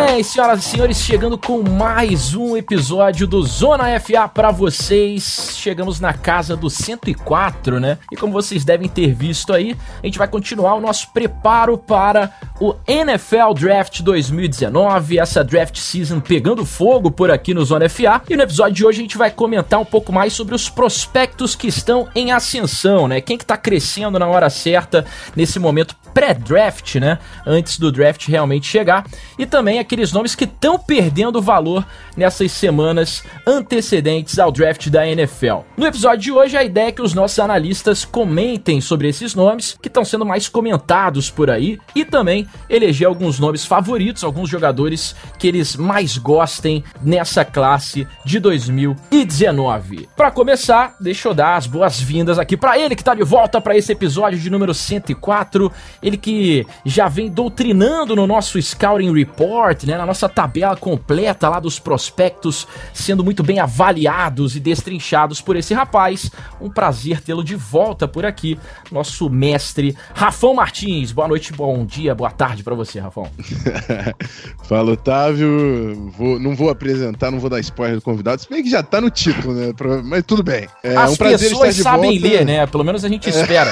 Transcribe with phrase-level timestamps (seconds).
[0.00, 5.50] Bem, senhoras e senhores, chegando com mais um episódio do Zona FA para vocês.
[5.54, 7.98] Chegamos na casa do 104, né?
[8.10, 12.32] E como vocês devem ter visto aí, a gente vai continuar o nosso preparo para
[12.60, 18.20] o NFL Draft 2019, essa draft season pegando fogo por aqui no Zona FA.
[18.28, 21.54] E no episódio de hoje a gente vai comentar um pouco mais sobre os prospectos
[21.54, 23.20] que estão em ascensão, né?
[23.20, 25.04] Quem que tá crescendo na hora certa
[25.36, 27.18] nesse momento pré-draft, né?
[27.44, 29.04] Antes do draft realmente chegar.
[29.38, 35.58] E também aqueles nomes que estão perdendo valor nessas semanas antecedentes ao draft da NFL.
[35.76, 39.76] No episódio de hoje, a ideia é que os nossos analistas comentem sobre esses nomes
[39.80, 45.14] que estão sendo mais comentados por aí e também eleger alguns nomes favoritos, alguns jogadores
[45.38, 50.08] que eles mais gostem nessa classe de 2019.
[50.16, 53.76] Para começar, deixa eu dar as boas-vindas aqui para ele que está de volta para
[53.76, 55.70] esse episódio de número 104,
[56.02, 61.48] ele que já vem doutrinando no nosso Scouting Report report, né, na nossa tabela completa
[61.48, 66.30] lá dos prospectos sendo muito bem avaliados e destrinchados por esse rapaz.
[66.60, 68.58] Um prazer tê-lo de volta por aqui,
[68.90, 71.12] nosso mestre Rafão Martins.
[71.12, 73.28] Boa noite, bom dia, boa tarde para você, Rafão.
[74.64, 76.12] Fala, Otávio.
[76.16, 79.00] Vou, não vou apresentar, não vou dar spoiler do convidado, se bem que já tá
[79.00, 79.72] no título, né?
[80.04, 80.68] Mas tudo bem.
[80.82, 82.36] É As um pessoas sabem volta.
[82.36, 82.66] ler, né?
[82.66, 83.70] Pelo menos a gente espera.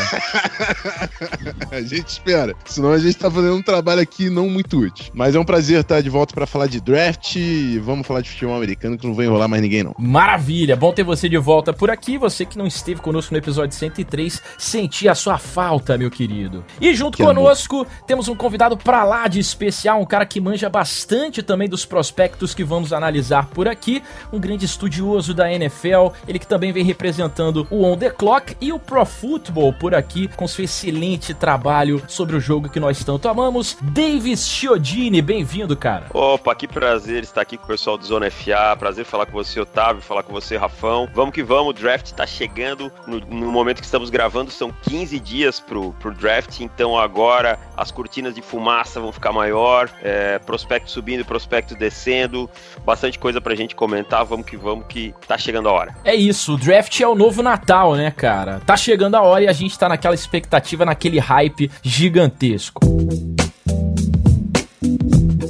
[1.70, 2.54] a gente espera.
[2.64, 5.06] Senão a gente tá fazendo um trabalho aqui não muito útil.
[5.14, 7.36] Mas é um prazer prazer estar de volta para falar de draft.
[7.82, 9.94] Vamos falar de futebol americano, que não vai enrolar mais ninguém, não.
[9.98, 10.74] Maravilha!
[10.74, 12.16] Bom ter você de volta por aqui.
[12.16, 16.64] Você que não esteve conosco no episódio 103, senti a sua falta, meu querido.
[16.80, 17.86] E junto que conosco, amor.
[18.06, 22.54] temos um convidado pra lá de especial, um cara que manja bastante também dos prospectos
[22.54, 24.02] que vamos analisar por aqui.
[24.32, 28.72] Um grande estudioso da NFL, ele que também vem representando o On The Clock e
[28.72, 33.28] o Pro Football por aqui, com seu excelente trabalho sobre o jogo que nós tanto
[33.28, 33.76] amamos.
[33.82, 36.06] Davis Chiodini, bem-vindo bem-vindo, cara.
[36.14, 38.76] Opa, que prazer estar aqui com o pessoal do Zona FA.
[38.78, 41.08] Prazer falar com você, Otávio, falar com você, Rafão.
[41.12, 42.92] Vamos que vamos, o draft tá chegando.
[43.04, 47.90] No, no momento que estamos gravando, são 15 dias pro, pro draft, então agora as
[47.90, 52.48] cortinas de fumaça vão ficar maior, é, prospecto subindo, prospecto descendo,
[52.84, 54.24] bastante coisa pra gente comentar.
[54.24, 55.96] Vamos que vamos, que tá chegando a hora.
[56.04, 58.60] É isso, o draft é o novo Natal, né, cara?
[58.64, 62.80] Tá chegando a hora e a gente tá naquela expectativa, naquele hype gigantesco.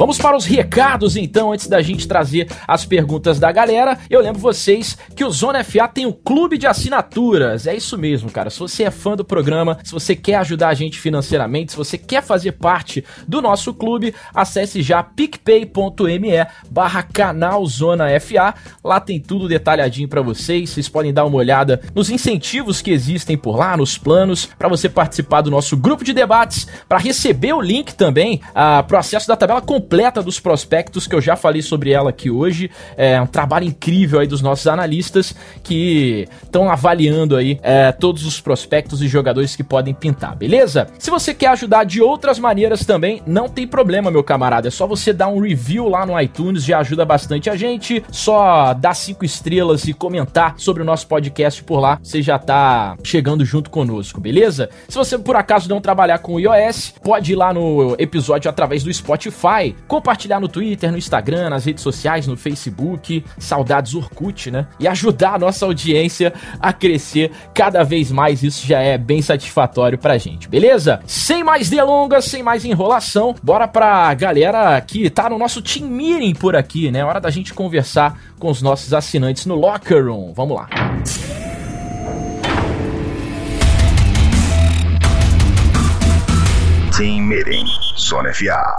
[0.02, 3.96] Vamos para os recados então, antes da gente trazer as perguntas da galera.
[4.10, 7.68] Eu lembro vocês que o Zona FA tem um clube de assinaturas.
[7.68, 8.50] É isso mesmo, cara.
[8.50, 11.96] Se você é fã do programa, se você quer ajudar a gente financeiramente, se você
[11.96, 18.56] quer fazer parte do nosso clube, acesse já picpay.me barra canal Zona FA.
[18.82, 20.70] Lá tem tudo detalhadinho para vocês.
[20.70, 24.88] Vocês podem dar uma olhada nos incentivos que existem por lá, nos planos, para você
[24.88, 29.36] participar do nosso grupo de debates, para receber o link também uh, pro acesso da
[29.36, 32.70] tabela completa completa dos prospectos, que eu já falei sobre ela aqui hoje.
[32.97, 38.41] É um trabalho incrível aí dos nossos analistas que estão avaliando aí é, todos os
[38.41, 40.88] prospectos e jogadores que podem pintar, beleza?
[40.98, 44.69] Se você quer ajudar de outras maneiras também, não tem problema, meu camarada.
[44.69, 48.02] É só você dar um review lá no iTunes, já ajuda bastante a gente.
[48.10, 52.97] Só dar cinco estrelas e comentar sobre o nosso podcast por lá, você já tá
[53.04, 54.70] chegando junto conosco, beleza?
[54.88, 58.82] Se você por acaso não trabalhar com o iOS, pode ir lá no episódio através
[58.82, 64.66] do Spotify compartilhar no Twitter, no Instagram, nas redes sociais, no Facebook, saudades Orkut, né?
[64.78, 69.98] E ajudar a nossa audiência a crescer cada vez mais, isso já é bem satisfatório
[69.98, 71.00] pra gente, beleza?
[71.06, 76.34] Sem mais delongas, sem mais enrolação, bora pra galera que tá no nosso team meeting
[76.34, 77.04] por aqui, né?
[77.04, 80.32] Hora da gente conversar com os nossos assinantes no Locker Room.
[80.34, 80.69] Vamos lá.
[86.97, 88.76] Team Meeting, Zona FA.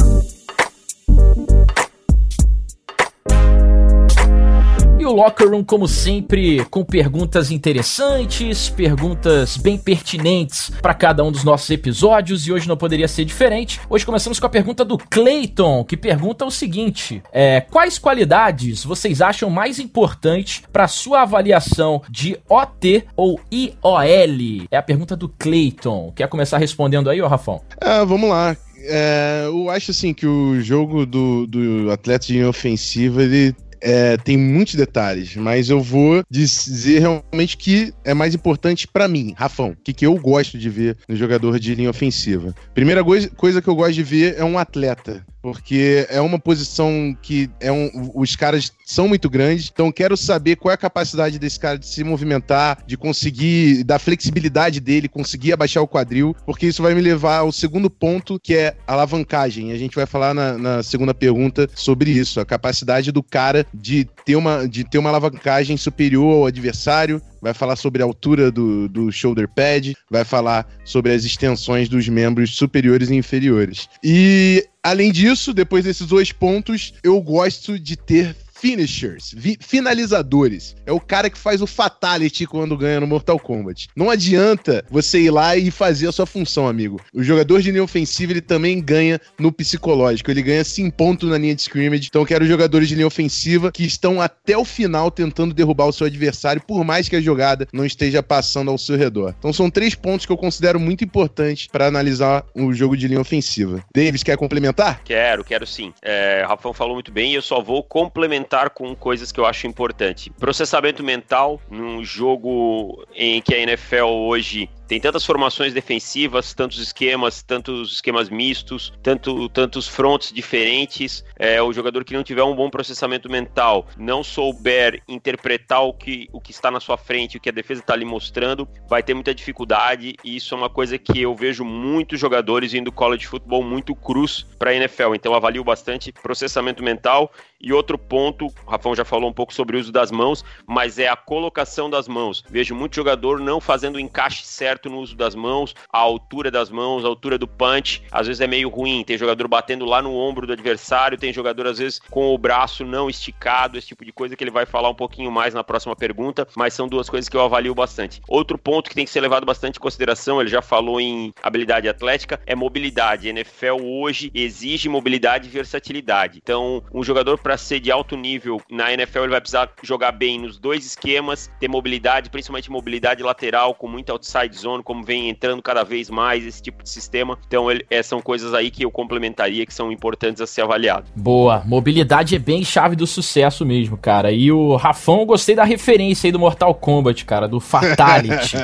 [5.03, 11.29] E o Locker Room, como sempre, com perguntas interessantes, perguntas bem pertinentes para cada um
[11.29, 13.81] dos nossos episódios, e hoje não poderia ser diferente.
[13.89, 19.19] Hoje começamos com a pergunta do Clayton, que pergunta o seguinte: é, Quais qualidades vocês
[19.19, 24.67] acham mais importantes para sua avaliação de OT ou IOL?
[24.71, 26.13] É a pergunta do Clayton.
[26.15, 27.59] Quer começar respondendo aí, ô Rafão?
[27.81, 28.55] Ah, vamos lá.
[28.85, 33.53] É, eu acho assim que o jogo do, do atleta de ofensiva ele
[33.83, 39.33] é, tem muitos detalhes, mas eu vou dizer realmente que é mais importante para mim,
[39.37, 42.55] Rafão, o que, que eu gosto de ver no jogador de linha ofensiva.
[42.73, 47.49] Primeira coisa que eu gosto de ver é um atleta porque é uma posição que
[47.59, 51.59] é um, os caras são muito grandes, então quero saber qual é a capacidade desse
[51.59, 56.81] cara de se movimentar, de conseguir, da flexibilidade dele, conseguir abaixar o quadril, porque isso
[56.81, 59.73] vai me levar ao segundo ponto, que é alavancagem.
[59.73, 64.07] A gente vai falar na, na segunda pergunta sobre isso, a capacidade do cara de
[64.25, 68.87] ter uma, de ter uma alavancagem superior ao adversário, vai falar sobre a altura do,
[68.87, 73.89] do shoulder pad, vai falar sobre as extensões dos membros superiores e inferiores.
[74.01, 80.73] E além disso, depois desses dois pontos, eu gosto de ter finishers, finalizadores.
[80.85, 83.89] É o cara que faz o fatality quando ganha no Mortal Kombat.
[83.93, 86.97] Não adianta você ir lá e fazer a sua função, amigo.
[87.13, 90.31] O jogador de linha ofensiva, ele também ganha no psicológico.
[90.31, 92.07] Ele ganha sim ponto na linha de scrimmage.
[92.07, 95.91] Então eu quero jogadores de linha ofensiva que estão até o final tentando derrubar o
[95.91, 99.35] seu adversário, por mais que a jogada não esteja passando ao seu redor.
[99.37, 103.19] Então são três pontos que eu considero muito importantes para analisar o jogo de linha
[103.19, 103.83] ofensiva.
[103.93, 105.01] Davis, quer complementar?
[105.03, 105.93] Quero, quero sim.
[106.01, 109.45] É, o Rafão falou muito bem e eu só vou complementar com coisas que eu
[109.45, 110.29] acho importante.
[110.31, 117.41] Processamento mental num jogo em que a NFL hoje tem tantas formações defensivas, tantos esquemas,
[117.41, 121.23] tantos esquemas mistos, tanto, tantos fronts diferentes.
[121.37, 126.27] É, o jogador que não tiver um bom processamento mental, não souber interpretar o que,
[126.31, 129.13] o que está na sua frente, o que a defesa está ali mostrando, vai ter
[129.13, 130.15] muita dificuldade.
[130.23, 134.45] E isso é uma coisa que eu vejo muitos jogadores indo college futebol muito cruz
[134.59, 135.15] para a NFL.
[135.15, 137.31] Então avalio bastante processamento mental.
[137.59, 140.99] E outro ponto, o Rafão já falou um pouco sobre o uso das mãos, mas
[140.99, 142.43] é a colocação das mãos.
[142.49, 146.49] Vejo muito jogador não fazendo o encaixe certo certo no uso das mãos, a altura
[146.49, 149.03] das mãos, a altura do punch, às vezes é meio ruim.
[149.03, 152.83] Tem jogador batendo lá no ombro do adversário, tem jogador às vezes com o braço
[152.83, 155.95] não esticado, esse tipo de coisa que ele vai falar um pouquinho mais na próxima
[155.95, 158.21] pergunta, mas são duas coisas que eu avalio bastante.
[158.27, 161.87] Outro ponto que tem que ser levado bastante em consideração, ele já falou em habilidade
[161.87, 163.29] atlética, é mobilidade.
[163.29, 166.39] NFL hoje exige mobilidade e versatilidade.
[166.41, 170.39] Então, um jogador para ser de alto nível na NFL, ele vai precisar jogar bem
[170.39, 175.61] nos dois esquemas, ter mobilidade, principalmente mobilidade lateral com muita outside zone como vem entrando
[175.61, 177.37] cada vez mais esse tipo de sistema.
[177.47, 181.05] Então, ele, é, são coisas aí que eu complementaria que são importantes a ser avaliado.
[181.15, 184.31] Boa, mobilidade é bem chave do sucesso mesmo, cara.
[184.31, 188.57] E o Rafão, eu gostei da referência aí do Mortal Kombat, cara, do Fatality.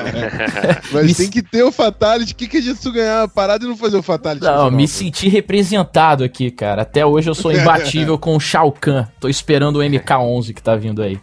[0.92, 1.14] Mas me...
[1.14, 2.32] tem que ter o Fatality.
[2.32, 2.60] O que, que
[2.90, 4.44] ganhar a parada e não fazer o Fatality?
[4.44, 6.82] Não, me senti representado aqui, cara.
[6.82, 9.06] Até hoje eu sou imbatível com o Shao Kahn.
[9.18, 11.18] Tô esperando o MK11 que tá vindo aí.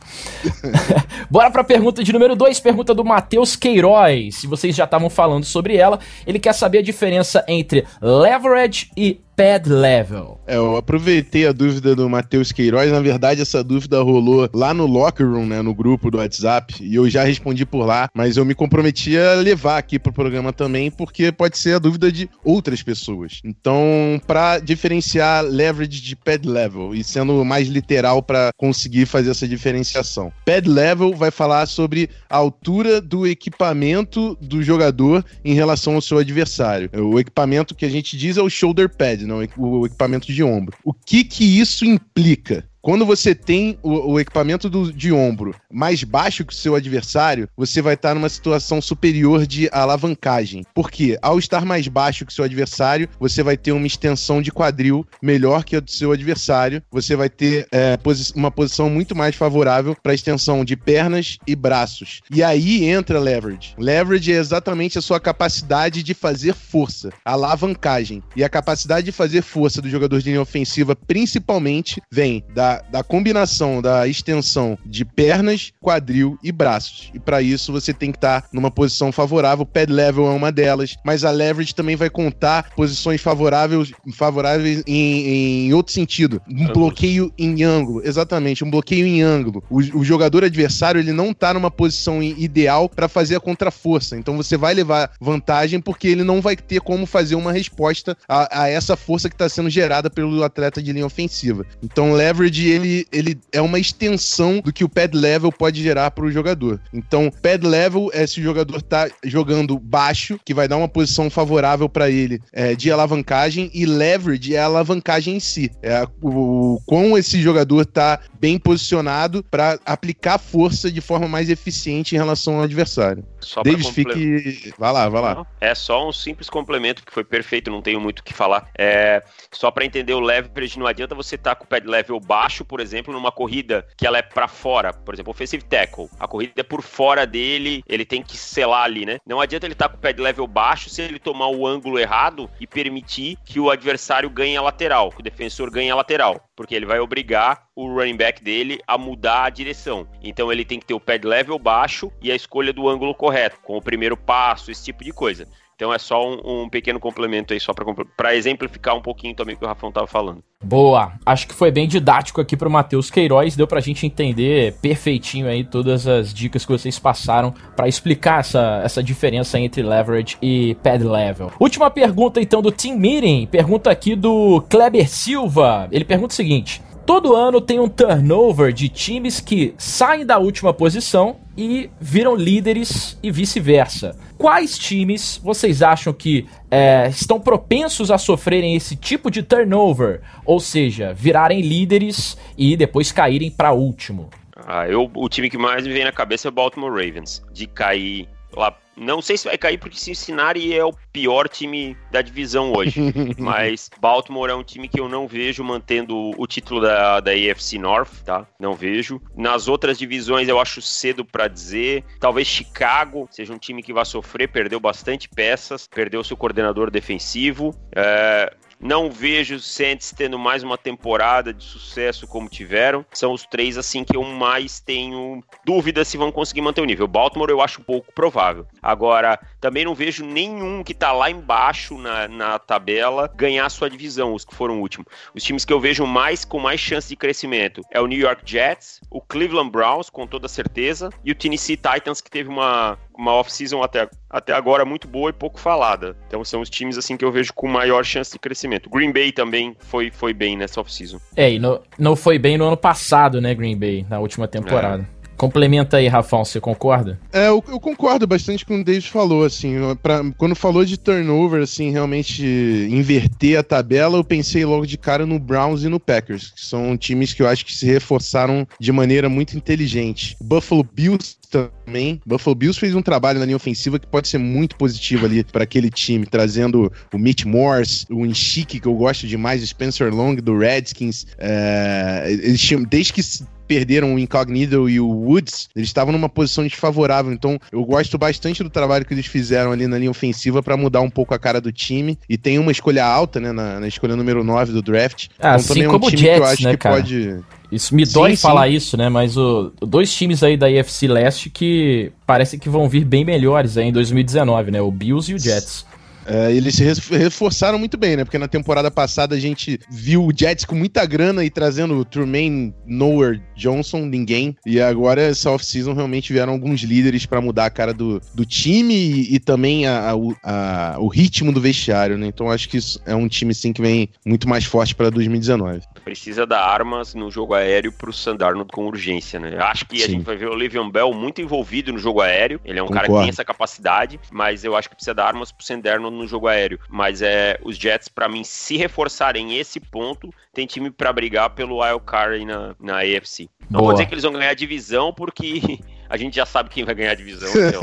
[1.29, 4.35] Bora pra pergunta de número 2, pergunta do Matheus Queiroz.
[4.35, 5.99] Se vocês já estavam falando sobre ela.
[6.25, 10.39] Ele quer saber a diferença entre leverage e pad level.
[10.47, 12.91] É, eu aproveitei a dúvida do Matheus Queiroz.
[12.91, 16.95] Na verdade, essa dúvida rolou lá no Locker Room, né, no grupo do WhatsApp, e
[16.95, 20.89] eu já respondi por lá, mas eu me comprometi a levar aqui pro programa também,
[20.89, 23.39] porque pode ser a dúvida de outras pessoas.
[23.45, 29.47] Então, para diferenciar leverage de pad level, e sendo mais literal para conseguir fazer essa
[29.47, 30.33] diferenciação.
[30.45, 36.17] Pad level vai falar sobre a altura do equipamento do jogador em relação ao seu
[36.17, 36.89] adversário.
[36.95, 40.77] O equipamento que a gente diz é o shoulder pad, não, o equipamento de ombro.
[40.83, 42.67] O que que isso implica?
[42.81, 47.49] Quando você tem o, o equipamento do, de ombro mais baixo que o seu adversário,
[47.55, 50.63] você vai estar numa situação superior de alavancagem.
[50.73, 54.51] Porque ao estar mais baixo que o seu adversário, você vai ter uma extensão de
[54.51, 56.81] quadril melhor que a do seu adversário.
[56.91, 61.55] Você vai ter é, posi uma posição muito mais favorável para extensão de pernas e
[61.55, 62.21] braços.
[62.31, 63.75] E aí entra leverage.
[63.77, 68.23] Leverage é exatamente a sua capacidade de fazer força, alavancagem.
[68.35, 73.03] E a capacidade de fazer força do jogador de linha ofensiva, principalmente, vem da da,
[73.03, 77.11] combinação da extensão de pernas, quadril e braços.
[77.13, 79.65] E para isso você tem que estar tá numa posição favorável.
[79.65, 85.67] Pad level é uma delas, mas a leverage também vai contar posições favoráveis, favoráveis em,
[85.67, 86.41] em outro sentido.
[86.49, 89.63] Um bloqueio em ângulo, exatamente, um bloqueio em ângulo.
[89.69, 94.17] O, o jogador adversário ele não tá numa posição ideal para fazer a contraforça.
[94.17, 98.63] Então você vai levar vantagem porque ele não vai ter como fazer uma resposta a,
[98.63, 101.65] a essa força que está sendo gerada pelo atleta de linha ofensiva.
[101.81, 106.25] Então leverage ele, ele é uma extensão do que o pad level pode gerar para
[106.25, 106.79] o jogador.
[106.93, 111.29] Então, pad level é se o jogador tá jogando baixo, que vai dar uma posição
[111.29, 115.71] favorável para ele é, de alavancagem, e leverage é a alavancagem em si.
[115.81, 121.49] É o, o quão esse jogador tá bem posicionado para aplicar força de forma mais
[121.49, 123.25] eficiente em relação ao adversário.
[123.39, 124.73] Só Davis, fique.
[124.77, 125.45] Vai lá, vai lá.
[125.59, 128.69] É só um simples complemento que foi perfeito, não tenho muito o que falar.
[128.77, 129.23] É...
[129.51, 132.46] Só para entender o leverage, não adianta você estar tá com o pad level baixo
[132.47, 136.09] baixo, por exemplo, numa corrida que ela é para fora, por exemplo, offensive tackle.
[136.17, 139.19] A corrida é por fora dele, ele tem que selar ali, né?
[139.25, 141.67] Não adianta ele estar tá com o pé de level baixo se ele tomar o
[141.67, 145.95] ângulo errado e permitir que o adversário ganhe a lateral, que o defensor ganhe a
[145.95, 150.07] lateral, porque ele vai obrigar o running back dele a mudar a direção.
[150.23, 153.13] Então ele tem que ter o pé de level baixo e a escolha do ângulo
[153.13, 155.47] correto, com o primeiro passo, esse tipo de coisa.
[155.77, 159.59] Então é só um, um pequeno complemento aí, só para exemplificar um pouquinho também o
[159.59, 160.43] que o Rafão estava falando.
[160.63, 165.47] Boa, acho que foi bem didático aqui pro Matheus Queiroz, deu pra gente entender perfeitinho
[165.47, 170.73] aí todas as dicas que vocês passaram para explicar essa, essa diferença entre leverage e
[170.81, 171.51] pad level.
[171.59, 175.87] Última pergunta então do Team Meeting, pergunta aqui do Kleber Silva.
[175.91, 180.73] Ele pergunta o seguinte: Todo ano tem um turnover de times que saem da última
[180.73, 184.19] posição e viram líderes e vice-versa.
[184.37, 190.19] Quais times vocês acham que é, estão propensos a sofrerem esse tipo de turnover?
[190.45, 194.29] Ou seja, virarem líderes e depois caírem para último?
[194.53, 197.41] Ah, eu, o time que mais me vem na cabeça é o Baltimore Ravens.
[197.53, 202.21] De cair lá não sei se vai cair porque Cincinnati é o pior time da
[202.21, 202.99] divisão hoje.
[203.37, 207.77] mas Baltimore é um time que eu não vejo mantendo o título da, da AFC
[207.77, 208.47] North, tá?
[208.59, 209.21] Não vejo.
[209.35, 212.03] Nas outras divisões eu acho cedo para dizer.
[212.19, 217.75] Talvez Chicago seja um time que vai sofrer, perdeu bastante peças, perdeu seu coordenador defensivo.
[217.95, 223.05] É, não vejo os Saints tendo mais uma temporada de sucesso como tiveram.
[223.11, 227.07] São os três assim que eu mais tenho dúvida se vão conseguir manter o nível.
[227.07, 228.65] Baltimore eu acho pouco provável.
[228.81, 234.33] Agora, também não vejo nenhum que tá lá embaixo na, na tabela ganhar sua divisão,
[234.33, 235.07] os que foram últimos.
[235.33, 238.41] Os times que eu vejo mais com mais chance de crescimento é o New York
[238.45, 243.33] Jets, o Cleveland Browns, com toda certeza, e o Tennessee Titans, que teve uma, uma
[243.33, 246.15] off-season até, até agora muito boa e pouco falada.
[246.27, 248.89] Então são os times assim que eu vejo com maior chance de crescimento.
[248.89, 251.19] Green Bay também foi, foi bem nessa off-season.
[251.35, 255.07] É, e no, não foi bem no ano passado, né, Green Bay, na última temporada.
[255.13, 255.16] É.
[255.37, 257.19] Complementa aí, Rafão, você concorda?
[257.31, 261.61] É, eu, eu, concordo bastante com o David falou, assim, pra, quando falou de turnover,
[261.61, 262.43] assim, realmente
[262.89, 266.97] inverter a tabela, eu pensei logo de cara no Browns e no Packers, que são
[266.97, 270.35] times que eu acho que se reforçaram de maneira muito inteligente.
[270.41, 272.19] Buffalo Bills também.
[272.25, 275.63] Buffalo Bills fez um trabalho na linha ofensiva que pode ser muito positivo ali para
[275.63, 280.35] aquele time, trazendo o Mitch Morse, o Inchique, que eu gosto demais, o Spencer Long
[280.35, 281.27] do Redskins.
[281.37, 283.21] É, eles tinham, desde que
[283.67, 287.31] perderam o Incognito e o Woods, eles estavam numa posição desfavorável.
[287.31, 291.01] Então, eu gosto bastante do trabalho que eles fizeram ali na linha ofensiva para mudar
[291.01, 292.17] um pouco a cara do time.
[292.29, 295.27] E tem uma escolha alta, né, na, na escolha número 9 do draft.
[295.39, 296.95] Ah, então, assim também é um time Jets, que eu acho né, que cara?
[296.95, 297.39] pode.
[297.71, 298.75] Isso me dói sim, falar sim.
[298.75, 299.09] isso, né?
[299.09, 303.77] Mas o, dois times aí da IFC Leste que parece que vão vir bem melhores
[303.77, 304.81] aí em 2019, né?
[304.81, 305.85] O Bills e o Jets.
[306.27, 306.83] É, eles se
[307.17, 308.25] reforçaram muito bem, né?
[308.25, 312.03] Porque na temporada passada a gente viu o Jets com muita grana e trazendo o
[312.03, 314.55] Truman Nowhere Johnson, ninguém.
[314.65, 318.93] E agora, essa off-season, realmente vieram alguns líderes para mudar a cara do, do time
[318.93, 322.27] e, e também a, a, a, o ritmo do vestiário, né?
[322.27, 325.81] Então acho que isso é um time, sim, que vem muito mais forte para 2019.
[326.03, 329.57] Precisa dar armas no jogo aéreo pro Sandarnold com urgência, né?
[329.59, 330.03] Acho que sim.
[330.03, 332.59] a gente vai ver o Le'Veon Bell muito envolvido no jogo aéreo.
[332.65, 333.07] Ele é um Concordo.
[333.07, 336.27] cara que tem essa capacidade, mas eu acho que precisa dar armas pro Sandarnold no
[336.27, 336.79] jogo aéreo.
[336.89, 341.81] Mas é os Jets, para mim, se reforçarem esse ponto, tem time para brigar pelo
[341.81, 343.49] wild card na, na AFC.
[343.69, 343.83] Não Boa.
[343.83, 346.95] vou dizer que eles vão ganhar a divisão, porque a gente já sabe quem vai
[346.95, 347.49] ganhar a divisão.
[347.49, 347.81] Então.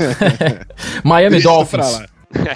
[1.03, 2.03] Miami Dolphins.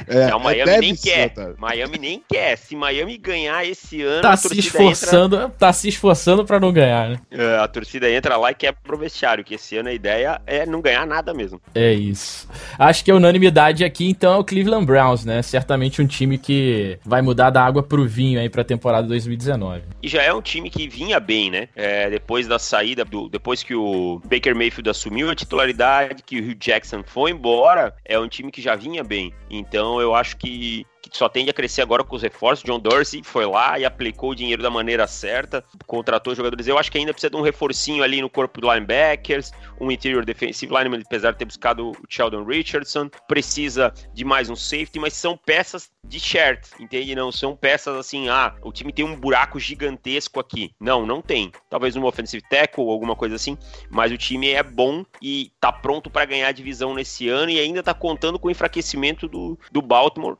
[0.08, 1.34] É, não, Miami nem quer.
[1.58, 2.58] Miami nem quer.
[2.58, 5.50] Se Miami ganhar esse ano, tá se esforçando, entra...
[5.50, 7.20] tá se esforçando para não ganhar, né?
[7.32, 10.66] É, a torcida entra lá e quer pro vestiário, que esse ano a ideia é
[10.66, 11.62] não ganhar nada mesmo.
[11.76, 12.48] É isso.
[12.78, 15.42] Acho que a unanimidade aqui então é o Cleveland Browns, né?
[15.42, 19.84] Certamente um time que vai mudar da água pro vinho aí para a temporada 2019.
[20.02, 21.70] E já é um time que vinha bem, né?
[21.76, 26.44] É, depois da saída do, depois que o Baker Mayfield assumiu a titularidade, que o
[26.44, 29.34] Hugh Jackson foi embora, é um time que já vinha bem.
[29.60, 32.64] Então eu acho que só tende a crescer agora com os reforços.
[32.64, 36.68] John Dorsey foi lá e aplicou o dinheiro da maneira certa, contratou jogadores.
[36.68, 40.26] Eu acho que ainda precisa de um reforcinho ali no corpo do linebackers, um interior
[40.26, 43.10] defensive lineman, apesar de ter buscado o Sheldon Richardson.
[43.28, 47.16] Precisa de mais um safety, mas são peças de shirt, entende?
[47.16, 50.72] Não são peças assim, ah, o time tem um buraco gigantesco aqui.
[50.80, 51.52] Não, não tem.
[51.70, 53.58] Talvez um offensive tackle ou alguma coisa assim,
[53.90, 57.60] mas o time é bom e tá pronto para ganhar a divisão nesse ano e
[57.60, 60.38] ainda tá contando com o enfraquecimento do, do Baltimore,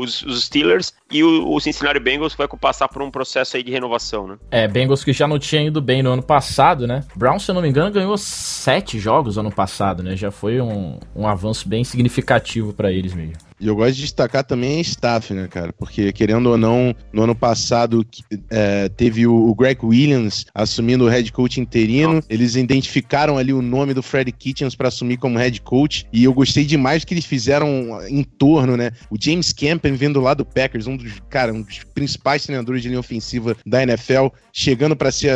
[0.00, 3.70] dos do, Steelers e o, o, Cincinnati Bengals vai passar por um processo aí de
[3.70, 4.36] renovação, né?
[4.50, 7.04] É, Bengals que já não tinha ido bem no ano passado, né?
[7.14, 10.16] Brown, se eu não me engano, ganhou sete jogos ano passado, né?
[10.16, 13.34] Já foi um, um avanço bem significativo para eles mesmo.
[13.58, 15.72] E eu gosto de destacar também a staff, né, cara?
[15.72, 18.06] Porque, querendo ou não, no ano passado
[18.50, 22.22] é, teve o, Greg Williams assumindo o head coach interino.
[22.28, 26.06] Eles identificaram ali o nome do Fred Kitchens para assumir como head coach.
[26.12, 28.90] E eu gostei demais do que eles fizeram em torno, né?
[29.10, 32.88] O James Campen vindo lá do Packers, um dos, cara, um dos principais treinadores de
[32.88, 35.30] linha ofensiva da NFL, chegando para ser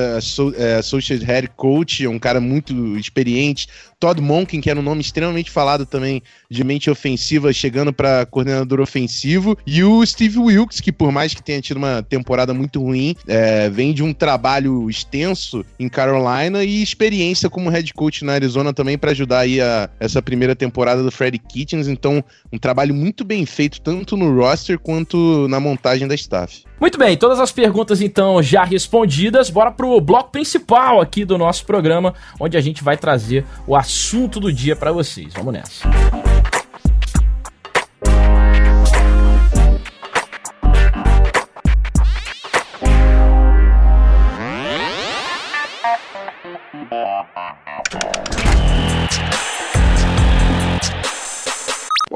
[0.57, 3.67] é, associate head coach, um cara muito experiente.
[3.99, 8.81] Todd Monken, que era um nome extremamente falado também de mente ofensiva, chegando para coordenador
[8.81, 13.15] ofensivo, e o Steve Wilkes, que por mais que tenha tido uma temporada muito ruim,
[13.27, 18.73] é, vem de um trabalho extenso em Carolina e experiência como head coach na Arizona
[18.73, 21.89] também para ajudar aí a, essa primeira temporada do Freddy Kitchens.
[21.89, 26.65] Então, um trabalho muito bem feito tanto no roster quanto na montagem da staff.
[26.81, 29.51] Muito bem, todas as perguntas então já respondidas.
[29.51, 34.41] Bora pro bloco principal aqui do nosso programa, onde a gente vai trazer o assunto
[34.41, 35.35] do dia para vocês.
[35.35, 36.30] Vamos nessa.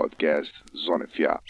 [0.04, 1.40] Podcast Zona FA.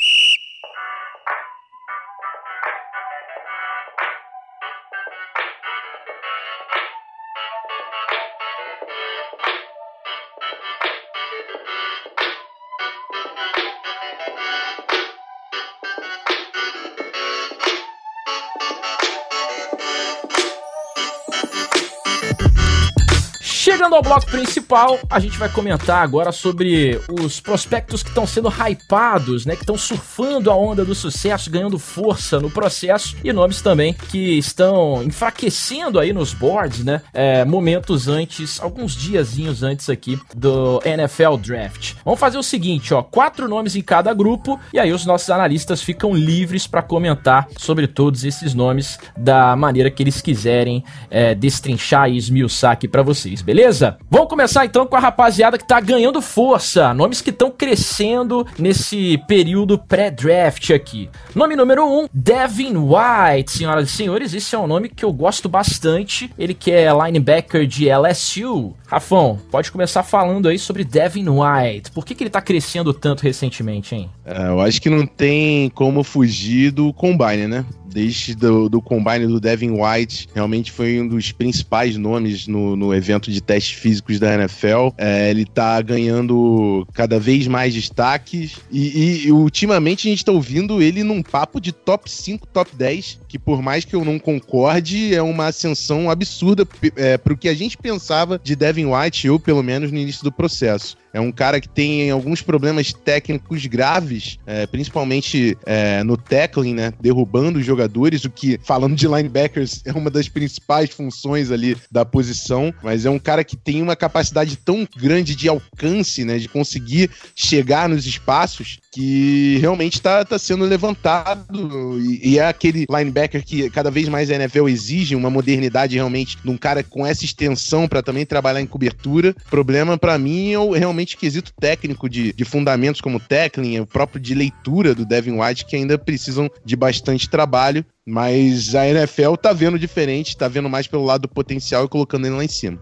[23.84, 28.48] Chegando ao bloco principal, a gente vai comentar agora sobre os prospectos que estão sendo
[28.48, 29.54] hypados, né?
[29.54, 34.38] Que estão surfando a onda do sucesso, ganhando força no processo, e nomes também que
[34.38, 37.02] estão enfraquecendo aí nos boards, né?
[37.12, 41.92] É, momentos antes, alguns diazinhos antes aqui do NFL Draft.
[42.06, 45.82] Vamos fazer o seguinte, ó, quatro nomes em cada grupo, e aí os nossos analistas
[45.82, 52.08] ficam livres para comentar sobre todos esses nomes da maneira que eles quiserem é, destrinchar
[52.08, 53.73] e esmiuçar aqui para vocês, beleza?
[53.74, 53.98] Beleza?
[54.08, 56.94] Vamos começar então com a rapaziada que tá ganhando força.
[56.94, 61.10] Nomes que estão crescendo nesse período pré-draft aqui.
[61.34, 63.50] Nome número 1, um, Devin White.
[63.50, 66.30] Senhoras e senhores, esse é um nome que eu gosto bastante.
[66.38, 68.74] Ele que é linebacker de LSU.
[68.86, 71.90] Rafão, pode começar falando aí sobre Devin White.
[71.90, 74.08] Por que, que ele tá crescendo tanto recentemente, hein?
[74.24, 77.64] É, eu acho que não tem como fugir do combine, né?
[77.94, 82.92] desde do, do combine do Devin White, realmente foi um dos principais nomes no, no
[82.92, 84.88] evento de físicos da NFL.
[84.96, 90.82] É, ele tá ganhando cada vez mais destaques e, e, ultimamente a gente tá ouvindo
[90.82, 95.14] ele num papo de top 5, top 10, que por mais que eu não concorde,
[95.14, 99.62] é uma ascensão absurda é, pro que a gente pensava de Devin White, eu pelo
[99.62, 100.96] menos no início do processo.
[101.14, 106.92] É um cara que tem alguns problemas técnicos graves, é, principalmente é, no tackling, né?
[107.00, 112.04] Derrubando os jogadores, o que, falando de linebackers, é uma das principais funções ali da
[112.04, 112.74] posição.
[112.82, 116.36] Mas é um cara que tem uma capacidade tão grande de alcance, né?
[116.38, 122.86] De conseguir chegar nos espaços que realmente está tá sendo levantado e, e, é aquele
[122.88, 127.04] linebacker que cada vez mais a NFL exige uma modernidade realmente de um cara com
[127.04, 129.34] essa extensão para também trabalhar em cobertura.
[129.50, 134.20] Problema para mim é o, realmente quesito técnico de, de fundamentos como tackling, o próprio
[134.20, 137.84] de leitura do Devin White que ainda precisam de bastante trabalho.
[138.06, 142.26] Mas a NFL tá vendo diferente, tá vendo mais pelo lado do potencial e colocando
[142.26, 142.78] ele lá em cima.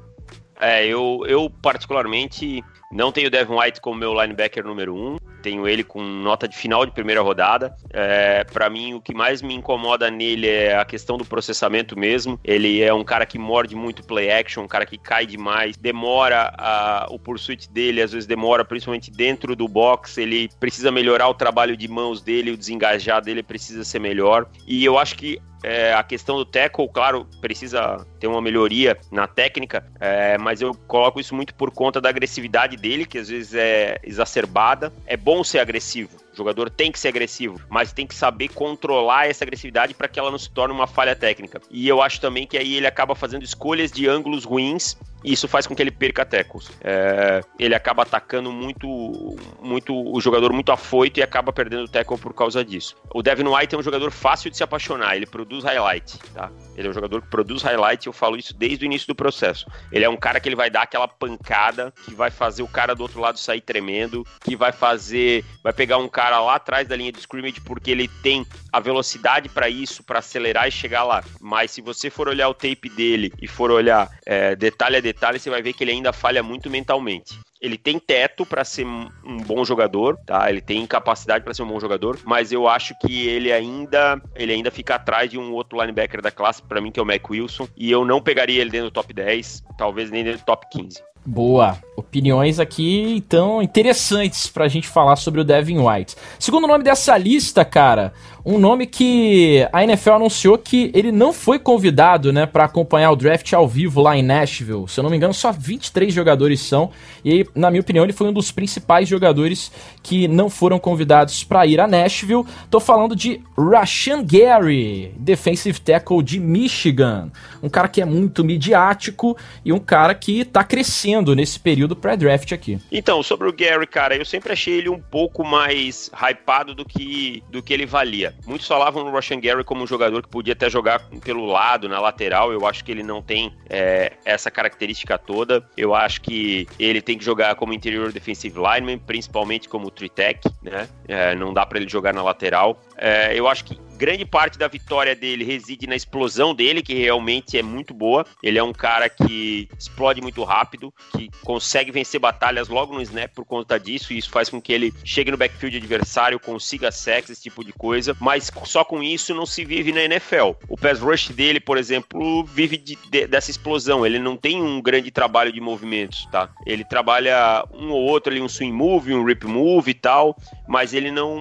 [0.61, 5.69] É, eu, eu particularmente não tenho o Devin White como meu linebacker número um, tenho
[5.69, 7.75] ele com nota de final de primeira rodada.
[7.91, 12.39] É, para mim, o que mais me incomoda nele é a questão do processamento mesmo.
[12.45, 16.55] Ele é um cara que morde muito play action, um cara que cai demais, demora
[16.57, 20.19] a, o pursuit dele, às vezes demora, principalmente dentro do box.
[20.19, 24.47] Ele precisa melhorar o trabalho de mãos dele, o desengajar dele precisa ser melhor.
[24.67, 29.27] E eu acho que é, a questão do tackle, claro, precisa ter uma melhoria na
[29.27, 33.55] técnica, é, mas eu coloco isso muito por conta da agressividade dele, que às vezes
[33.55, 34.93] é exacerbada.
[35.07, 39.29] É bom ser agressivo, o jogador tem que ser agressivo, mas tem que saber controlar
[39.29, 41.61] essa agressividade para que ela não se torne uma falha técnica.
[41.71, 45.47] E eu acho também que aí ele acaba fazendo escolhas de ângulos ruins e isso
[45.47, 46.71] faz com que ele perca tackles.
[46.81, 52.19] É, ele acaba atacando muito, muito o jogador muito afoito e acaba perdendo o tackle
[52.19, 52.97] por causa disso.
[53.15, 56.51] O Devin White é um jogador fácil de se apaixonar, ele produz highlight, tá?
[56.77, 59.67] Ele é um jogador que produz highlight, eu falo isso desde o início do processo.
[59.93, 62.95] Ele é um cara que ele vai dar aquela pancada que vai fazer o cara
[62.95, 66.87] do outro lado sair tremendo, que vai fazer, vai pegar um cara cara lá atrás
[66.87, 71.03] da linha de scrimmage porque ele tem a velocidade para isso, para acelerar e chegar
[71.03, 71.25] lá.
[71.41, 75.41] Mas se você for olhar o tape dele e for olhar é, detalhe a detalhe,
[75.41, 79.37] você vai ver que ele ainda falha muito mentalmente ele tem teto para ser um
[79.47, 80.51] bom jogador, tá?
[80.51, 84.53] Ele tem capacidade para ser um bom jogador, mas eu acho que ele ainda ele
[84.53, 87.31] ainda fica atrás de um outro linebacker da classe para mim que é o Mac
[87.31, 90.67] Wilson, e eu não pegaria ele dentro do top 10, talvez nem dentro do top
[90.73, 91.01] 15.
[91.25, 91.79] Boa.
[91.97, 96.17] Opiniões aqui, então, interessantes pra gente falar sobre o Devin White.
[96.39, 98.13] Segundo nome dessa lista, cara,
[98.45, 103.17] um nome que a NFL anunciou que ele não foi convidado, né, para acompanhar o
[103.17, 104.89] draft ao vivo lá em Nashville.
[104.89, 106.91] Se eu não me engano, só 23 jogadores são.
[107.25, 109.71] E na minha opinião, ele foi um dos principais jogadores
[110.03, 112.45] que não foram convidados para ir a Nashville.
[112.69, 117.31] Tô falando de Rashan Gary, defensive tackle de Michigan,
[117.63, 122.53] um cara que é muito midiático e um cara que tá crescendo nesse período pré-draft
[122.53, 122.79] aqui.
[122.91, 127.43] Então, sobre o Gary, cara, eu sempre achei ele um pouco mais hypado do que
[127.51, 128.32] do que ele valia.
[128.47, 132.01] Muitos falavam no Russian Gary como um jogador que podia até jogar pelo lado, na
[132.01, 132.53] lateral.
[132.53, 135.67] Eu acho que ele não tem é, essa característica toda.
[135.77, 140.89] Eu acho que ele tem que jogar como interior defensive lineman, principalmente como three-tech, né?
[141.07, 142.81] É, não dá para ele jogar na lateral.
[142.97, 147.57] É, eu acho que grande parte da vitória dele reside na explosão dele, que realmente
[147.57, 148.27] é muito boa.
[148.43, 153.33] Ele é um cara que explode muito rápido, que consegue vencer batalhas logo no snap
[153.33, 157.31] por conta disso, e isso faz com que ele chegue no backfield adversário, consiga sex,
[157.31, 158.17] esse tipo de coisa.
[158.19, 160.51] Mas só com isso não se vive na NFL.
[160.69, 164.05] O pass rush dele, por exemplo, vive de, de, dessa explosão.
[164.05, 166.51] Ele não tem um grande trabalho de movimentos, tá?
[166.67, 170.37] Ele trabalha um ou outro ali, um swing move, um rip move e tal,
[170.67, 171.39] mas ele não,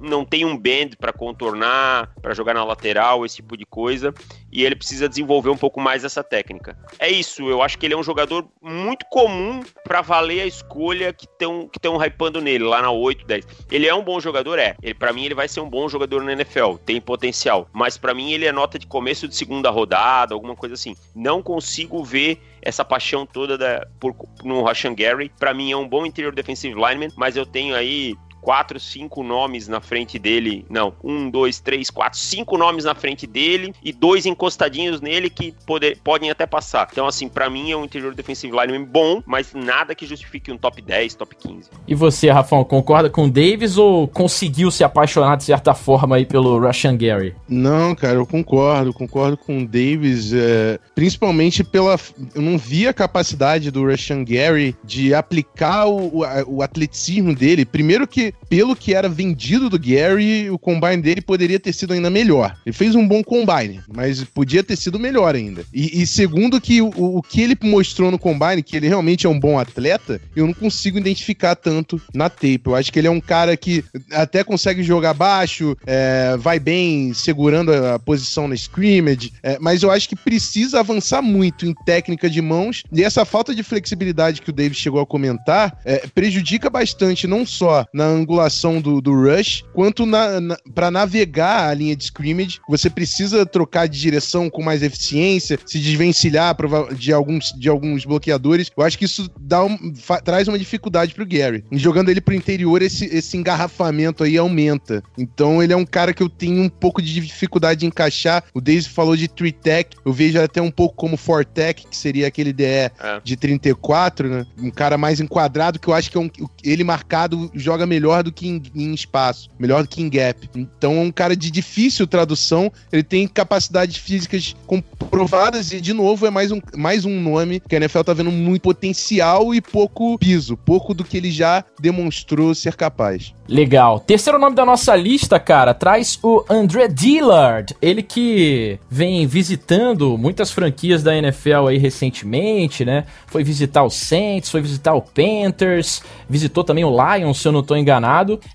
[0.00, 4.14] não tem um bend para contornar para jogar na lateral, esse tipo de coisa.
[4.50, 6.76] E ele precisa desenvolver um pouco mais essa técnica.
[6.98, 11.12] É isso, eu acho que ele é um jogador muito comum para valer a escolha
[11.12, 13.46] que estão que tão hypando nele, lá na 8, 10.
[13.70, 14.58] Ele é um bom jogador?
[14.58, 14.76] É.
[14.82, 17.68] Ele, para mim, ele vai ser um bom jogador na NFL, tem potencial.
[17.72, 20.94] Mas para mim, ele é nota de começo de segunda rodada, alguma coisa assim.
[21.14, 24.14] Não consigo ver essa paixão toda da, por,
[24.44, 25.30] no Rashan Gary.
[25.38, 29.68] Para mim, é um bom interior defensive lineman, mas eu tenho aí quatro, cinco nomes
[29.68, 30.66] na frente dele.
[30.68, 35.54] Não, um, dois, três, quatro, cinco nomes na frente dele e dois encostadinhos nele que
[35.64, 36.88] poder, podem até passar.
[36.90, 40.58] Então, assim, para mim é um interior defensive lineman bom, mas nada que justifique um
[40.58, 41.70] top 10, top 15.
[41.86, 46.26] E você, Rafão, concorda com o Davis ou conseguiu se apaixonar de certa forma aí
[46.26, 47.36] pelo Russian Gary?
[47.48, 51.96] Não, cara, eu concordo, concordo com o Davis, é, principalmente pela.
[52.34, 57.64] Eu não vi a capacidade do Russian Gary de aplicar o, o, o atleticismo dele.
[57.64, 62.10] Primeiro que pelo que era vendido do Gary, o combine dele poderia ter sido ainda
[62.10, 62.54] melhor.
[62.66, 65.64] Ele fez um bom combine, mas podia ter sido melhor ainda.
[65.72, 69.30] E, e segundo que o, o, que ele mostrou no combine, que ele realmente é
[69.30, 72.60] um bom atleta, eu não consigo identificar tanto na tape.
[72.66, 77.14] Eu acho que ele é um cara que até consegue jogar baixo, é, vai bem
[77.14, 82.28] segurando a, posição na scrimmage, é, mas eu acho que precisa avançar muito em técnica
[82.28, 86.68] de mãos e essa falta de flexibilidade que o David chegou a comentar é, prejudica
[86.68, 91.94] bastante não só na angulação do, do rush, quanto na, na para navegar a linha
[91.94, 96.56] de scrimmage, você precisa trocar de direção com mais eficiência, se desvencilhar
[96.96, 98.70] de alguns, de alguns bloqueadores.
[98.76, 99.76] Eu acho que isso dá um,
[100.24, 101.64] traz uma dificuldade pro Gary.
[101.70, 105.02] E jogando ele pro interior, esse, esse engarrafamento aí aumenta.
[105.18, 108.44] Então ele é um cara que eu tenho um pouco de dificuldade de encaixar.
[108.54, 112.52] O Daisy falou de 3-tech, eu vejo até um pouco como 4-tech, que seria aquele
[112.52, 112.92] DE é.
[113.22, 114.46] de 34, né?
[114.58, 116.30] Um cara mais enquadrado, que eu acho que é um,
[116.62, 120.48] ele marcado joga melhor melhor do que em, em, espaço, melhor do que em gap.
[120.54, 126.26] Então é um cara de difícil tradução, ele tem capacidades físicas comprovadas e, de novo,
[126.26, 130.18] é mais um, mais um nome que a NFL tá vendo muito potencial e pouco
[130.18, 133.34] piso, pouco do que ele já demonstrou ser capaz.
[133.48, 134.00] Legal.
[134.00, 137.74] Terceiro nome da nossa lista, cara, traz o André Dillard.
[137.82, 143.04] Ele que vem visitando muitas franquias da NFL aí recentemente, né?
[143.26, 147.60] Foi visitar o Saints, foi visitar o Panthers, visitou também o Lions, se eu não
[147.60, 148.01] estou enganado.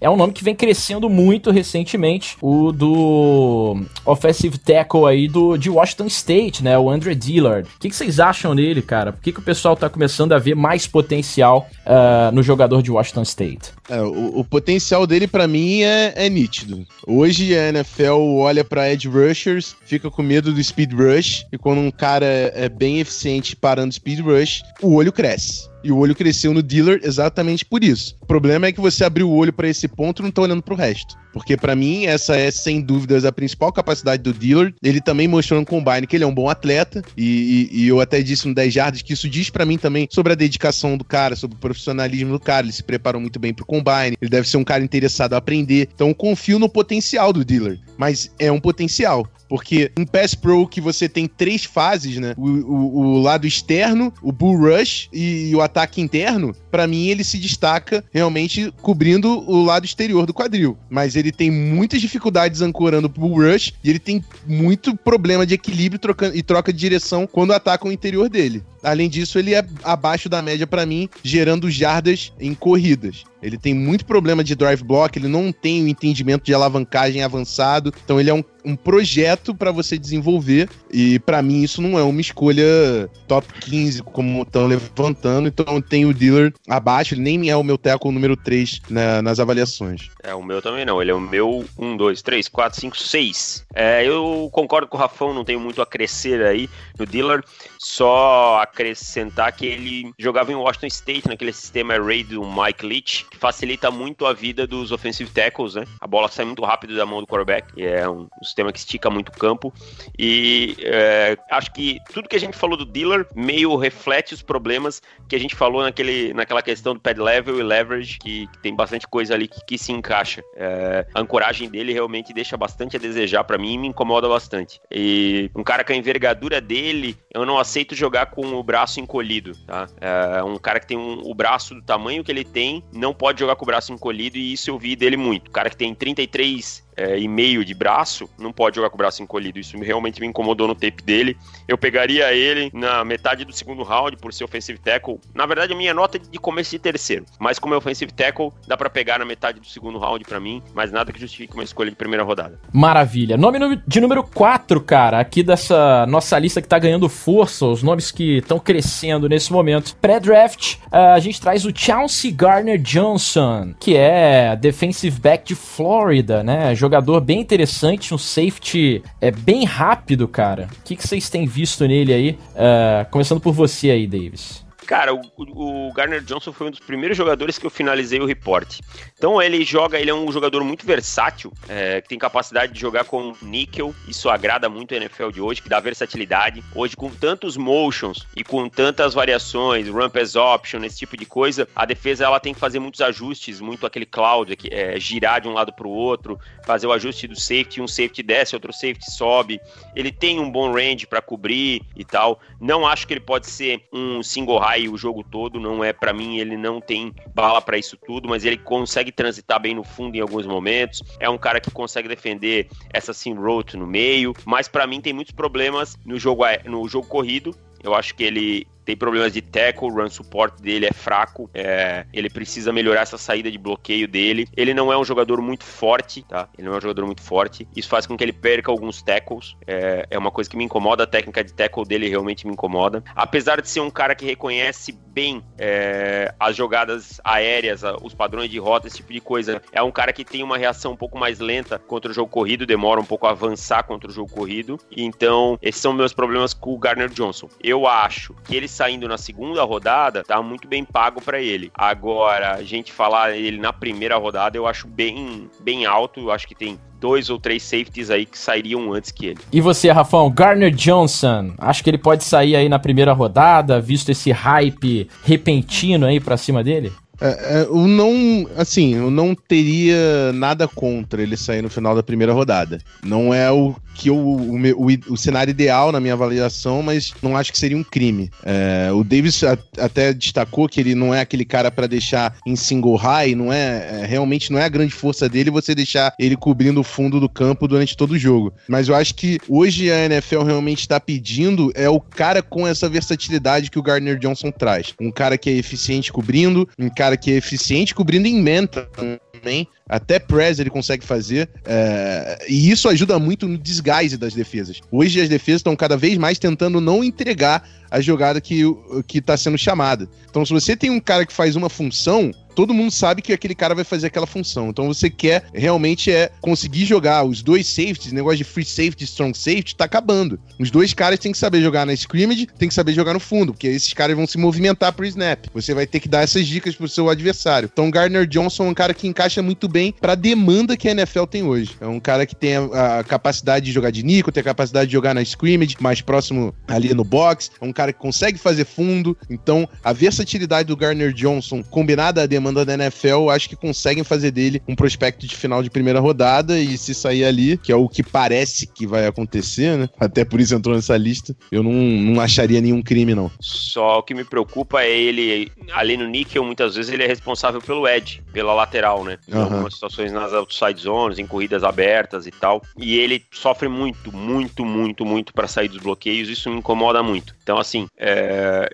[0.02, 5.70] É um nome que vem crescendo muito recentemente, o do offensive tackle aí do, de
[5.70, 6.78] Washington State, né?
[6.78, 7.68] O André Dillard.
[7.76, 9.14] O que, que vocês acham dele, cara?
[9.14, 12.92] Por que, que o pessoal tá começando a ver mais potencial uh, no jogador de
[12.92, 13.72] Washington State?
[13.90, 16.86] É, o, o potencial dele para mim é, é, nítido.
[17.06, 21.80] Hoje a NFL olha para edge rushers, fica com medo do speed rush, e quando
[21.80, 25.70] um cara é bem eficiente parando speed rush, o olho cresce.
[25.88, 28.18] E o olho cresceu no Dealer exatamente por isso.
[28.20, 30.62] O problema é que você abriu o olho para esse ponto e não tá olhando
[30.62, 31.16] pro resto.
[31.32, 34.74] Porque para mim, essa é sem dúvidas a principal capacidade do Dealer.
[34.84, 37.02] Ele também mostrou no Combine que ele é um bom atleta.
[37.16, 40.10] E, e, e eu até disse no 10 Jardas que isso diz para mim também
[40.12, 42.66] sobre a dedicação do cara, sobre o profissionalismo do cara.
[42.66, 44.18] Ele se preparou muito bem pro Combine.
[44.22, 45.88] Ele deve ser um cara interessado a aprender.
[45.96, 47.80] Então, confio no potencial do Dealer.
[47.98, 49.26] Mas é um potencial.
[49.48, 52.34] Porque em Pass Pro que você tem três fases, né?
[52.38, 57.08] O, o, o lado externo, o Bull Rush e, e o ataque interno, para mim
[57.08, 60.78] ele se destaca realmente cobrindo o lado exterior do quadril.
[60.90, 65.54] Mas ele tem muitas dificuldades ancorando o Bull Rush e ele tem muito problema de
[65.54, 68.64] equilíbrio trocando, e troca de direção quando ataca o interior dele.
[68.88, 73.26] Além disso, ele é abaixo da média para mim, gerando jardas em corridas.
[73.42, 77.94] Ele tem muito problema de drive block, ele não tem o entendimento de alavancagem avançado.
[78.04, 80.70] Então ele é um, um projeto para você desenvolver.
[80.92, 85.48] E para mim isso não é uma escolha top 15, como estão levantando.
[85.48, 89.40] Então tenho o dealer abaixo, ele nem é o meu tackle número 3 né, nas
[89.40, 90.10] avaliações.
[90.24, 91.02] É, o meu também não.
[91.02, 93.66] Ele é o meu 1, 2, 3, 4, 5, 6.
[93.76, 97.44] É, eu concordo com o Rafão, não tenho muito a crescer aí no dealer.
[97.78, 103.38] Só acrescentar que ele jogava em Washington State, naquele sistema array do Mike Leach, que
[103.38, 105.84] facilita muito a vida dos offensive tackles, né?
[106.00, 109.10] A bola sai muito rápido da mão do quarterback, e é um, sistema que estica
[109.10, 109.74] muito o campo.
[110.18, 115.02] E é, acho que tudo que a gente falou do dealer meio reflete os problemas
[115.28, 118.76] que a gente falou naquele, naquela questão do pad level e leverage, que, que tem
[118.76, 120.44] bastante coisa ali que, que se encaixa.
[120.56, 124.80] É, a ancoragem dele realmente deixa bastante a desejar para mim e me incomoda bastante.
[124.92, 129.56] E um cara com a envergadura dele, eu não aceito jogar com o braço encolhido,
[129.66, 129.88] tá?
[130.00, 133.40] É, um cara que tem um, o braço do tamanho que ele tem, não pode
[133.40, 135.48] jogar com o braço encolhido e isso eu vi dele muito.
[135.48, 138.98] O cara que tem 33 é, e meio de braço, não pode jogar com o
[138.98, 139.60] braço encolhido.
[139.60, 141.38] Isso realmente me incomodou no tape dele.
[141.68, 145.20] Eu pegaria ele na metade do segundo round por ser offensive tackle.
[145.34, 147.26] Na verdade, a minha nota é de começo de terceiro.
[147.40, 150.62] Mas como é offensive tackle, dá para pegar na metade do segundo round para mim.
[150.74, 152.60] Mas nada que justifique uma escolha de primeira rodada.
[152.74, 153.38] Maravilha.
[153.38, 158.12] Nome de número 4, cara, aqui dessa nossa lista que tá ganhando força, os nomes
[158.12, 159.96] que estão crescendo nesse momento.
[159.98, 166.74] Pré-draft, a gente traz o Chauncey Garner Johnson, que é defensive back de Florida, né?
[166.88, 170.70] Jogador bem interessante, um safety é bem rápido, cara.
[170.80, 172.30] O que, vocês têm visto nele aí?
[172.32, 174.67] Uh, começando por você aí, Davis.
[174.88, 178.80] Cara, o, o, Garner Johnson foi um dos primeiros jogadores que eu finalizei o report.
[179.18, 183.04] Então ele joga, ele é um jogador muito versátil, é, que tem capacidade de jogar
[183.04, 183.94] com níquel.
[184.08, 186.64] Isso agrada muito a NFL de hoje, que dá versatilidade.
[186.74, 191.68] Hoje, com tantos motions e com tantas variações, ramp as option, esse tipo de coisa,
[191.76, 195.50] a defesa ela tem que fazer muitos ajustes, muito aquele cloud, que é, girar de
[195.50, 199.12] um lado para o outro, fazer o ajuste do safety, um safety desce, outro safety
[199.12, 199.60] sobe.
[199.94, 202.40] Ele tem um bom range para cobrir e tal.
[202.62, 206.12] Não acho que ele pode ser um single high o jogo todo, não é para
[206.12, 210.16] mim, ele não tem bala para isso tudo, mas ele consegue transitar bem no fundo
[210.18, 211.02] em alguns momentos.
[211.20, 215.14] É um cara que consegue defender essa sim road no meio, mas para mim tem
[215.14, 217.56] muitos problemas no jogo no jogo corrido.
[217.84, 222.30] Eu acho que ele tem problemas de tackle, run support dele é fraco, é, ele
[222.30, 224.48] precisa melhorar essa saída de bloqueio dele.
[224.56, 226.48] Ele não é um jogador muito forte, tá?
[226.58, 227.68] Ele não é um jogador muito forte.
[227.76, 229.58] Isso faz com que ele perca alguns tackles.
[229.68, 233.04] É, é uma coisa que me incomoda, a técnica de tackle dele realmente me incomoda.
[233.14, 238.58] Apesar de ser um cara que reconhece bem é, as jogadas aéreas, os padrões de
[238.58, 241.40] rota, esse tipo de coisa, é um cara que tem uma reação um pouco mais
[241.40, 244.80] lenta contra o jogo corrido, demora um pouco a avançar contra o jogo corrido.
[244.96, 247.50] Então, esses são meus problemas com o Garner Johnson.
[247.62, 251.72] Eu acho que ele saindo na segunda rodada, tá muito bem pago para ele.
[251.74, 256.20] Agora, a gente falar ele na primeira rodada, eu acho bem, bem alto.
[256.20, 259.40] Eu acho que tem dois ou três safeties aí que sairiam antes que ele.
[259.52, 264.10] E você, Rafão, Garner Johnson, acho que ele pode sair aí na primeira rodada, visto
[264.10, 266.92] esse hype repentino aí pra cima dele?
[267.20, 272.04] É, é, eu não, assim, eu não teria nada contra ele sair no final da
[272.04, 272.80] primeira rodada.
[273.04, 277.36] Não é o que eu, o, o, o, cenário ideal na minha avaliação, mas não
[277.36, 278.30] acho que seria um crime.
[278.46, 282.56] É, o Davis a, até destacou que ele não é aquele cara para deixar em
[282.56, 286.38] single high, não é, é, realmente não é a grande força dele você deixar ele
[286.38, 288.54] cobrindo o fundo do campo durante todo o jogo.
[288.68, 292.88] Mas eu acho que hoje a NFL realmente está pedindo é o cara com essa
[292.88, 294.94] versatilidade que o Gardner Johnson traz.
[295.02, 299.68] Um cara que é eficiente cobrindo, um cara que é eficiente cobrindo em menta também.
[299.88, 301.50] até press ele consegue fazer.
[301.64, 304.82] É, e isso ajuda muito no desgaste das defesas.
[304.92, 308.64] Hoje as defesas estão cada vez mais tentando não entregar a jogada que,
[309.08, 310.08] que tá sendo chamada.
[310.30, 313.54] Então, se você tem um cara que faz uma função, todo mundo sabe que aquele
[313.54, 314.70] cara vai fazer aquela função.
[314.70, 319.38] Então você quer realmente é conseguir jogar os dois safeties, negócio de free safety, strong
[319.38, 320.40] safety, tá acabando.
[320.60, 323.54] Os dois caras têm que saber jogar na scrimmage, tem que saber jogar no fundo,
[323.54, 325.46] porque esses caras vão se movimentar pro snap.
[325.54, 327.70] Você vai ter que dar essas dicas pro seu adversário.
[327.72, 331.26] Então Gardner Johnson é um cara que encaixa muito bem pra demanda que a NFL
[331.26, 331.76] tem hoje.
[331.80, 334.88] É um cara que tem a, a capacidade de jogar de Nico, tem a capacidade
[334.88, 337.52] de jogar na scrimmage, mais próximo ali no box.
[337.62, 339.16] É um cara que consegue fazer fundo.
[339.30, 344.32] Então, a versatilidade do Gardner Johnson combinada à demanda da NFL, acho que conseguem fazer
[344.32, 347.88] dele um prospecto de final de primeira rodada e se sair ali, que é o
[347.88, 349.90] que parece que vai acontecer, né?
[350.00, 353.30] Até por isso entrou nessa lista, eu não, não acharia nenhum crime, não.
[353.40, 357.62] Só o que me preocupa é ele, ali no níquel, muitas vezes ele é responsável
[357.62, 359.20] pelo edge, pela lateral, né?
[359.28, 359.44] Em uhum.
[359.44, 362.64] algumas situações nas outside zones, em corridas abertas e tal.
[362.76, 367.36] E ele sofre muito, muito, muito, muito para sair dos bloqueios, isso me incomoda muito.
[367.44, 368.70] Então, assim, é,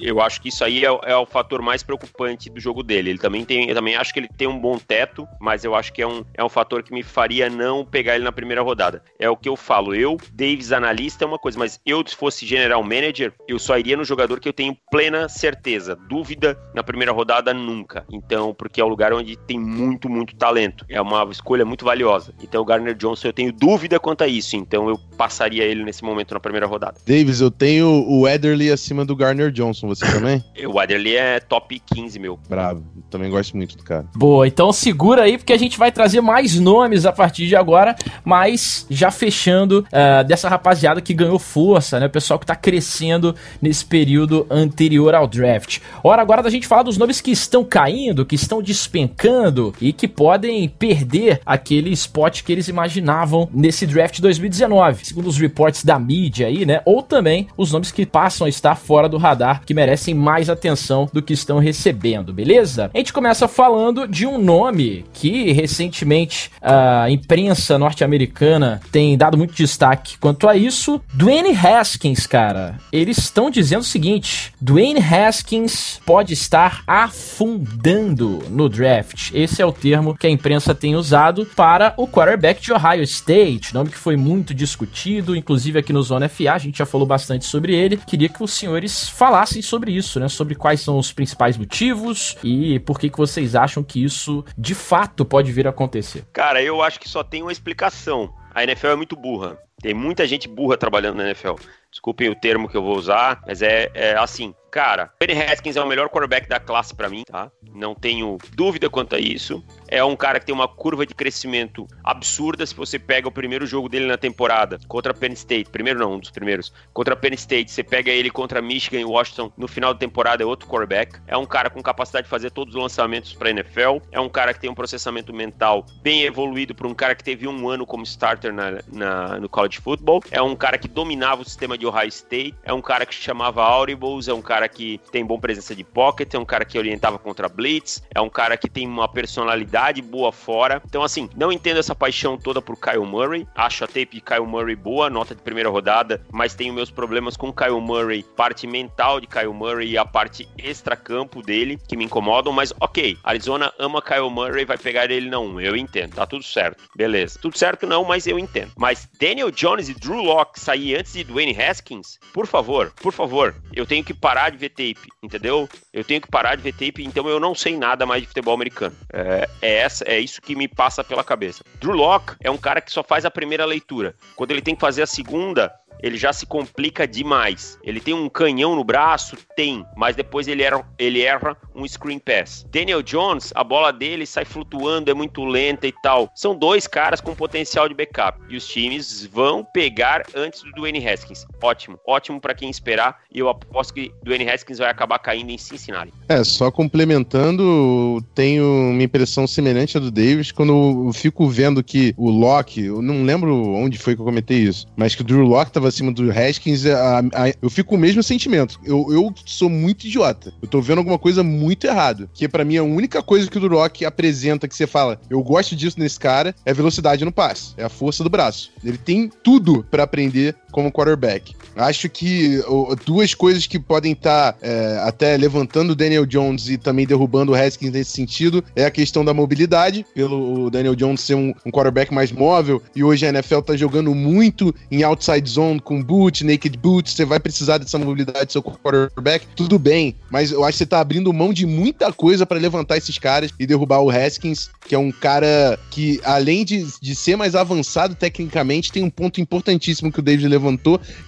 [0.00, 3.10] eu acho que isso aí é, é, o fator mais preocupante do jogo dele.
[3.10, 5.92] Ele também tem, eu também acho que ele tem um bom teto, mas eu acho
[5.92, 9.02] que é um, é um fator que me faria não pegar ele na primeira rodada.
[9.18, 9.94] É o que eu falo.
[9.94, 13.96] Eu, Davis, analista, é uma coisa, mas eu, se fosse general manager, eu só iria
[13.96, 15.96] no jogador que eu tenho plena certeza.
[16.08, 18.04] Dúvida na primeira rodada, nunca.
[18.10, 20.84] Então, porque é o lugar onde tem muito, muito talento.
[20.88, 22.34] É uma escolha muito valiosa.
[22.42, 24.56] Então, o Garner Johnson, eu tenho dúvida quanto a isso.
[24.56, 26.98] Então, eu passaria ele nesse momento na primeira rodada.
[27.06, 30.42] Davis, eu tenho o Ederly acima do Garner Johnson você também?
[30.66, 32.38] o Adderley é top 15, meu.
[32.48, 32.82] Bravo.
[33.10, 34.06] Também gosto muito do cara.
[34.14, 37.94] Boa, então segura aí, porque a gente vai trazer mais nomes a partir de agora,
[38.24, 42.06] mas já fechando uh, dessa rapaziada que ganhou força, né?
[42.06, 45.78] O pessoal que tá crescendo nesse período anterior ao draft.
[46.02, 50.08] Hora agora da gente falar dos nomes que estão caindo, que estão despencando e que
[50.08, 56.46] podem perder aquele spot que eles imaginavam nesse draft 2019, segundo os reports da mídia
[56.46, 56.80] aí, né?
[56.84, 61.08] Ou também os nomes que passam a estar fora do radar, que merecem mais atenção
[61.12, 62.90] do que estão recebendo, beleza?
[62.94, 69.54] A gente começa falando de um nome que recentemente a imprensa norte-americana tem dado muito
[69.54, 71.00] destaque quanto a isso.
[71.12, 72.78] Dwayne Haskins, cara.
[72.92, 79.30] Eles estão dizendo o seguinte: Dwayne Haskins pode estar afundando no draft.
[79.34, 83.74] Esse é o termo que a imprensa tem usado para o quarterback de Ohio State,
[83.74, 87.44] nome que foi muito discutido, inclusive aqui no Zona FA, a gente já falou bastante
[87.44, 87.96] sobre ele.
[87.96, 90.28] Queria que os senhores falassem sobre isso, né?
[90.28, 94.74] Sobre quais são os principais motivos e por que, que vocês acham que isso de
[94.74, 96.24] fato pode vir a acontecer.
[96.32, 98.32] Cara, eu acho que só tem uma explicação.
[98.54, 99.58] A NFL é muito burra.
[99.80, 101.54] Tem muita gente burra trabalhando na NFL.
[101.90, 104.54] Desculpem o termo que eu vou usar, mas é, é assim.
[104.74, 107.48] Cara, Penny Haskins é o melhor quarterback da classe para mim, tá?
[107.72, 109.62] Não tenho dúvida quanto a isso.
[109.86, 112.66] É um cara que tem uma curva de crescimento absurda.
[112.66, 116.18] Se você pega o primeiro jogo dele na temporada contra Penn State, primeiro não, um
[116.18, 120.00] dos primeiros, contra Penn State, você pega ele contra Michigan e Washington no final da
[120.00, 121.20] temporada, é outro quarterback.
[121.28, 123.98] É um cara com capacidade de fazer todos os lançamentos para NFL.
[124.10, 127.46] É um cara que tem um processamento mental bem evoluído para um cara que teve
[127.46, 130.20] um ano como starter na, na, no college football.
[130.32, 132.56] É um cara que dominava o sistema de Ohio State.
[132.64, 134.26] É um cara que chamava audibles.
[134.26, 136.32] É um cara que tem boa presença de pocket.
[136.34, 138.02] É um cara que orientava contra blitz.
[138.14, 140.82] É um cara que tem uma personalidade boa fora.
[140.84, 143.46] Então, assim, não entendo essa paixão toda por Kyle Murray.
[143.54, 147.36] Acho a tape de Kyle Murray boa, nota de primeira rodada, mas tenho meus problemas
[147.36, 152.04] com Kyle Murray, parte mental de Kyle Murray e a parte extra-campo dele, que me
[152.04, 152.52] incomodam.
[152.52, 155.60] Mas, ok, Arizona ama Kyle Murray, vai pegar ele não.
[155.60, 156.84] Eu entendo, tá tudo certo.
[156.94, 157.38] Beleza.
[157.40, 158.72] Tudo certo não, mas eu entendo.
[158.76, 163.54] Mas Daniel Jones e Drew Locke sair antes de Dwayne Haskins, por favor, por favor,
[163.72, 165.68] eu tenho que parar de ver tape, entendeu?
[165.92, 168.54] Eu tenho que parar de ver tape, então eu não sei nada mais de futebol
[168.54, 168.94] americano.
[169.12, 171.64] É é essa, é isso que me passa pela cabeça.
[171.80, 174.14] Drew Locke é um cara que só faz a primeira leitura.
[174.36, 177.78] Quando ele tem que fazer a segunda, ele já se complica demais.
[177.82, 179.36] Ele tem um canhão no braço?
[179.56, 182.66] Tem, mas depois ele erra, ele erra um screen pass.
[182.70, 186.30] Daniel Jones, a bola dele sai flutuando, é muito lenta e tal.
[186.34, 188.38] São dois caras com potencial de backup.
[188.48, 191.46] E os times vão pegar antes do Dwayne Haskins.
[191.62, 193.22] Ótimo, ótimo para quem esperar.
[193.32, 196.12] E eu aposto que Dwayne Haskins vai acabar caindo em Cincinnati.
[196.28, 202.14] É, só complementando, tenho uma impressão semelhante à do Davis quando eu fico vendo que
[202.16, 205.44] o Locke, eu não lembro onde foi que eu comentei isso, mas que o Drew
[205.44, 208.80] Locke tava acima do Haskins, a, a, eu fico com o mesmo sentimento.
[208.84, 210.52] Eu, eu sou muito idiota.
[210.60, 212.28] Eu tô vendo alguma coisa muito errada.
[212.32, 215.76] Que para mim a única coisa que o Durock apresenta que você fala, eu gosto
[215.76, 217.74] disso nesse cara, é velocidade no passe.
[217.76, 218.70] É a força do braço.
[218.84, 221.54] Ele tem tudo para aprender como quarterback.
[221.76, 222.60] Acho que
[223.06, 227.52] duas coisas que podem estar tá, é, até levantando o Daniel Jones e também derrubando
[227.52, 231.70] o Haskins nesse sentido é a questão da mobilidade, pelo Daniel Jones ser um, um
[231.70, 236.44] quarterback mais móvel e hoje a NFL tá jogando muito em outside zone com boot,
[236.44, 240.72] naked boot, você vai precisar dessa mobilidade do seu quarterback, tudo bem, mas eu acho
[240.72, 244.10] que você tá abrindo mão de muita coisa para levantar esses caras e derrubar o
[244.10, 249.10] Haskins, que é um cara que, além de, de ser mais avançado tecnicamente, tem um
[249.10, 250.63] ponto importantíssimo que o David levantou,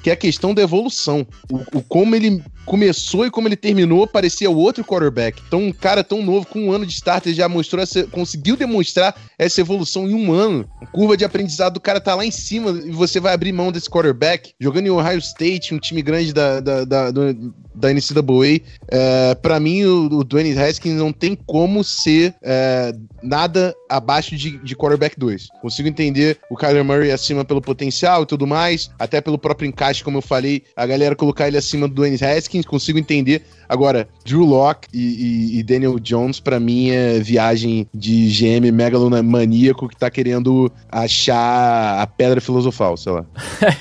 [0.03, 1.27] que é a questão da evolução.
[1.51, 5.41] O, o como ele começou e como ele terminou parecia o outro quarterback.
[5.47, 9.17] Então, um cara tão novo, com um ano de starter, já mostrou essa, conseguiu demonstrar
[9.39, 10.67] essa evolução em um ano.
[10.83, 13.71] A curva de aprendizado do cara tá lá em cima e você vai abrir mão
[13.71, 18.61] desse quarterback, jogando em Ohio State, um time grande da, da, da, do, da NCAA.
[18.89, 22.93] É, para mim, o, o Dwayne Haskins não tem como ser é,
[23.23, 25.49] nada abaixo de, de quarterback 2.
[25.61, 30.05] Consigo entender o Kyler Murray acima pelo potencial e tudo mais, até pelo próprio encaixe,
[30.05, 33.43] como eu falei, a galera colocar ele acima do Dwayne Haskins, consigo entender.
[33.69, 39.89] Agora, Drew Locke e, e, e Daniel Jones, para mim, é viagem de GM megalomaníaco
[39.89, 43.27] que tá querendo achar a pedra filosofal, sei lá.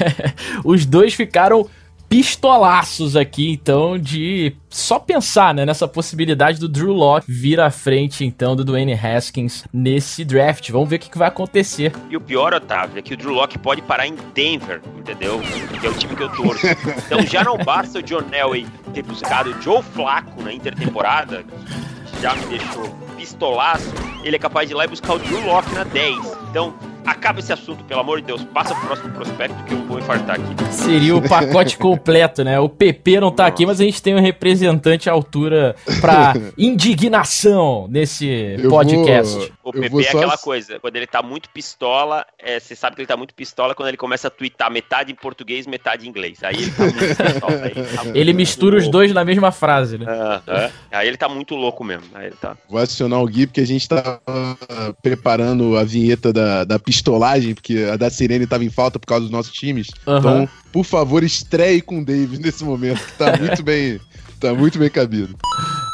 [0.66, 1.70] Os dois ficaram
[2.10, 8.24] pistolaços aqui, então, de só pensar né, nessa possibilidade do Drew Locke vir à frente,
[8.24, 10.70] então, do Dwayne Haskins nesse draft.
[10.72, 11.94] Vamos ver o que, que vai acontecer.
[12.10, 15.42] E o pior, Otávio, é que o Drew Locke pode parar em Denver, entendeu?
[15.80, 16.66] Que é o time que eu torço.
[17.06, 22.22] Então já não basta o John Elway ter buscado o Joe Flacco na intertemporada, que
[22.22, 23.92] já me deixou pistolaço,
[24.24, 26.18] ele é capaz de ir lá e buscar o Drew Locke na 10.
[26.50, 26.74] Então,
[27.06, 28.44] acaba esse assunto, pelo amor de Deus.
[28.46, 30.74] Passa pro próximo prospecto que eu vou infartar aqui.
[30.74, 32.60] Seria o pacote completo, né?
[32.60, 33.54] O PP não tá Nossa.
[33.54, 38.28] aqui, mas a gente tem um representante à altura pra indignação nesse
[38.58, 39.54] eu podcast.
[39.64, 43.02] Vou, o PP é aquela coisa, quando ele tá muito pistola, é, você sabe que
[43.02, 46.44] ele tá muito pistola quando ele começa a twittar metade em português, metade em inglês.
[46.44, 47.62] Aí ele tá muito pistola.
[47.64, 50.06] Aí, tá ele mistura os dois na mesma frase, né?
[50.92, 52.06] Aí ele tá muito louco mesmo.
[52.14, 52.58] Aí ele tá...
[52.70, 54.20] Vou adicionar o Gui, porque a gente tá
[55.02, 59.06] preparando a vinheta da, da pistola pistolagem, porque a da Sirene tava em falta por
[59.06, 59.88] causa dos nossos times.
[60.08, 60.18] Uhum.
[60.18, 64.00] Então, por favor, estreie com o Davis nesse momento, que tá muito bem.
[64.40, 65.36] Tá muito bem cabido.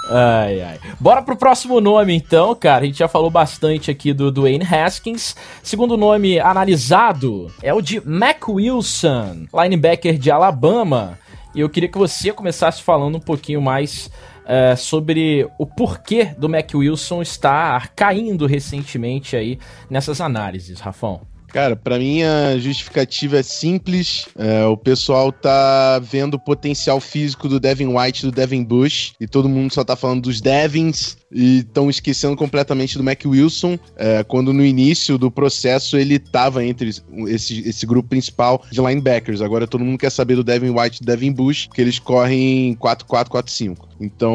[0.09, 0.79] Ai, ai.
[0.99, 2.83] Bora pro próximo nome, então, cara.
[2.83, 5.35] A gente já falou bastante aqui do Dwayne Haskins.
[5.61, 11.19] Segundo nome analisado é o de Mac Wilson, linebacker de Alabama.
[11.53, 14.09] E eu queria que você começasse falando um pouquinho mais
[14.45, 21.21] é, sobre o porquê do Mac Wilson estar caindo recentemente aí nessas análises, Rafão.
[21.47, 24.27] Cara, para mim a justificativa é simples.
[24.37, 29.13] É, o pessoal tá vendo o potencial físico do Devin White e do Devin Bush.
[29.19, 33.77] E todo mundo só tá falando dos Devins e estão esquecendo completamente do Mac Wilson,
[33.95, 36.89] é, quando no início do processo ele estava entre
[37.27, 39.41] esse, esse grupo principal de linebackers.
[39.41, 43.91] Agora todo mundo quer saber do Devin White e Devin Bush, que eles correm 4-4-4-5.
[44.01, 44.34] Então,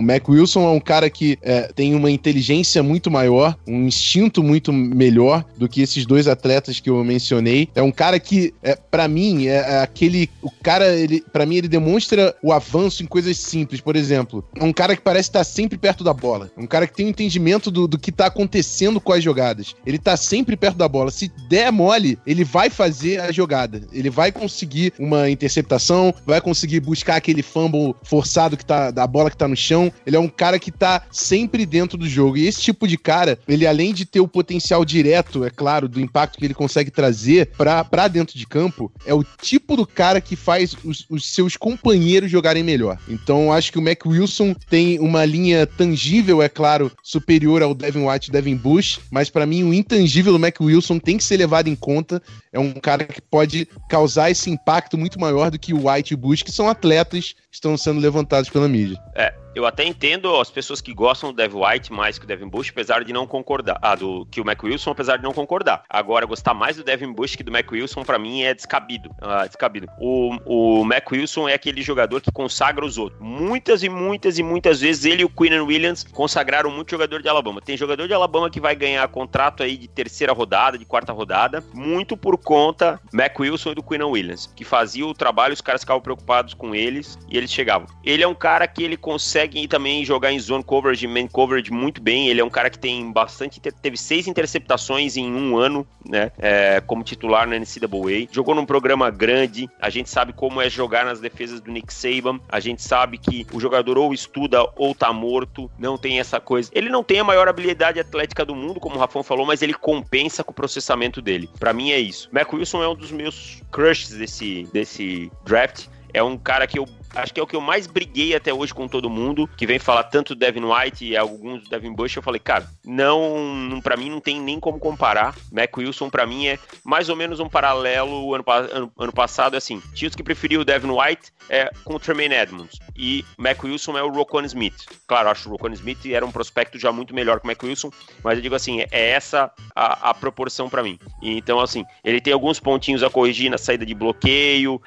[0.00, 4.42] o Mac Wilson é um cara que é, tem uma inteligência muito maior, um instinto
[4.42, 7.68] muito melhor do que esses dois atletas que eu mencionei.
[7.76, 10.28] É um cara que, é, para mim, é, é, aquele.
[10.42, 13.80] O cara, ele, para mim, ele demonstra o avanço em coisas simples.
[13.80, 16.50] Por exemplo, é um cara que parece estar sempre perto da bola bola.
[16.56, 19.74] Um cara que tem um entendimento do, do que tá acontecendo com as jogadas.
[19.86, 21.10] Ele tá sempre perto da bola.
[21.10, 23.82] Se der mole, ele vai fazer a jogada.
[23.92, 29.30] Ele vai conseguir uma interceptação, vai conseguir buscar aquele fumble forçado que tá da bola
[29.30, 29.92] que tá no chão.
[30.04, 32.36] Ele é um cara que tá sempre dentro do jogo.
[32.36, 36.00] E esse tipo de cara, ele além de ter o potencial direto, é claro, do
[36.00, 40.34] impacto que ele consegue trazer para dentro de campo, é o tipo do cara que
[40.34, 42.98] faz os, os seus companheiros jogarem melhor.
[43.08, 47.74] Então, acho que o Mac Wilson tem uma linha tangível nível, é claro, superior ao
[47.74, 51.24] Devin White e Devin Bush, mas para mim o intangível do Mac Wilson tem que
[51.24, 52.22] ser levado em conta.
[52.50, 56.16] É um cara que pode causar esse impacto muito maior do que o White e
[56.16, 58.98] Bush, que são atletas que estão sendo levantados pela mídia.
[59.14, 62.48] É, eu até entendo as pessoas que gostam do Devin White mais que o Devin
[62.48, 63.78] Bush, apesar de não concordar.
[63.80, 65.84] Ah, do que o Mac Wilson, apesar de não concordar.
[65.88, 69.10] Agora, gostar mais do Devin Bush que do Mac Wilson, para mim, é descabido.
[69.20, 69.86] Ah, descabido.
[70.00, 73.20] O, o Mac Wilson é aquele jogador que consagra os outros.
[73.20, 77.28] Muitas e muitas e muitas vezes ele e o Quinn Williams consagraram muito jogador de
[77.28, 77.60] Alabama.
[77.60, 81.62] Tem jogador de Alabama que vai ganhar contrato aí de terceira rodada, de quarta rodada,
[81.72, 85.82] muito por conta Mac Wilson e do Quinn Williams, que fazia o trabalho, os caras
[85.82, 87.86] ficavam preocupados com eles e eles chegavam.
[88.04, 91.70] Ele é um cara que ele consegue consegue também jogar em zone coverage, man coverage
[91.70, 92.28] muito bem.
[92.28, 93.60] Ele é um cara que tem bastante.
[93.60, 96.30] Teve seis interceptações em um ano, né?
[96.38, 98.28] É, como titular na NCAA.
[98.30, 99.68] Jogou num programa grande.
[99.80, 102.40] A gente sabe como é jogar nas defesas do Nick Saban.
[102.48, 105.70] A gente sabe que o jogador ou estuda ou tá morto.
[105.78, 106.70] Não tem essa coisa.
[106.74, 109.74] Ele não tem a maior habilidade atlética do mundo, como o Rafão falou, mas ele
[109.74, 111.48] compensa com o processamento dele.
[111.58, 112.28] Para mim é isso.
[112.32, 115.86] Mac Wilson é um dos meus crushes desse, desse draft.
[116.12, 118.74] É um cara que eu acho que é o que eu mais briguei até hoje
[118.74, 122.16] com todo mundo, que vem falar tanto do Devin White e alguns do Devin Bush.
[122.16, 125.34] Eu falei, cara, não, para mim não tem nem como comparar.
[125.52, 129.82] Mac Wilson para mim é mais ou menos um paralelo ano, ano, ano passado, assim.
[129.94, 133.98] Tinha os que preferiam o Devin White é, com o Tremaine Edmonds e Mac Wilson
[133.98, 134.86] é o Rocon Smith.
[135.06, 137.62] Claro, acho que o Rocon Smith era um prospecto já muito melhor que o Mac
[137.62, 137.90] Wilson,
[138.22, 140.98] mas eu digo assim, é essa a, a proporção para mim.
[141.22, 144.80] E, então, assim, ele tem alguns pontinhos a corrigir na saída de bloqueio,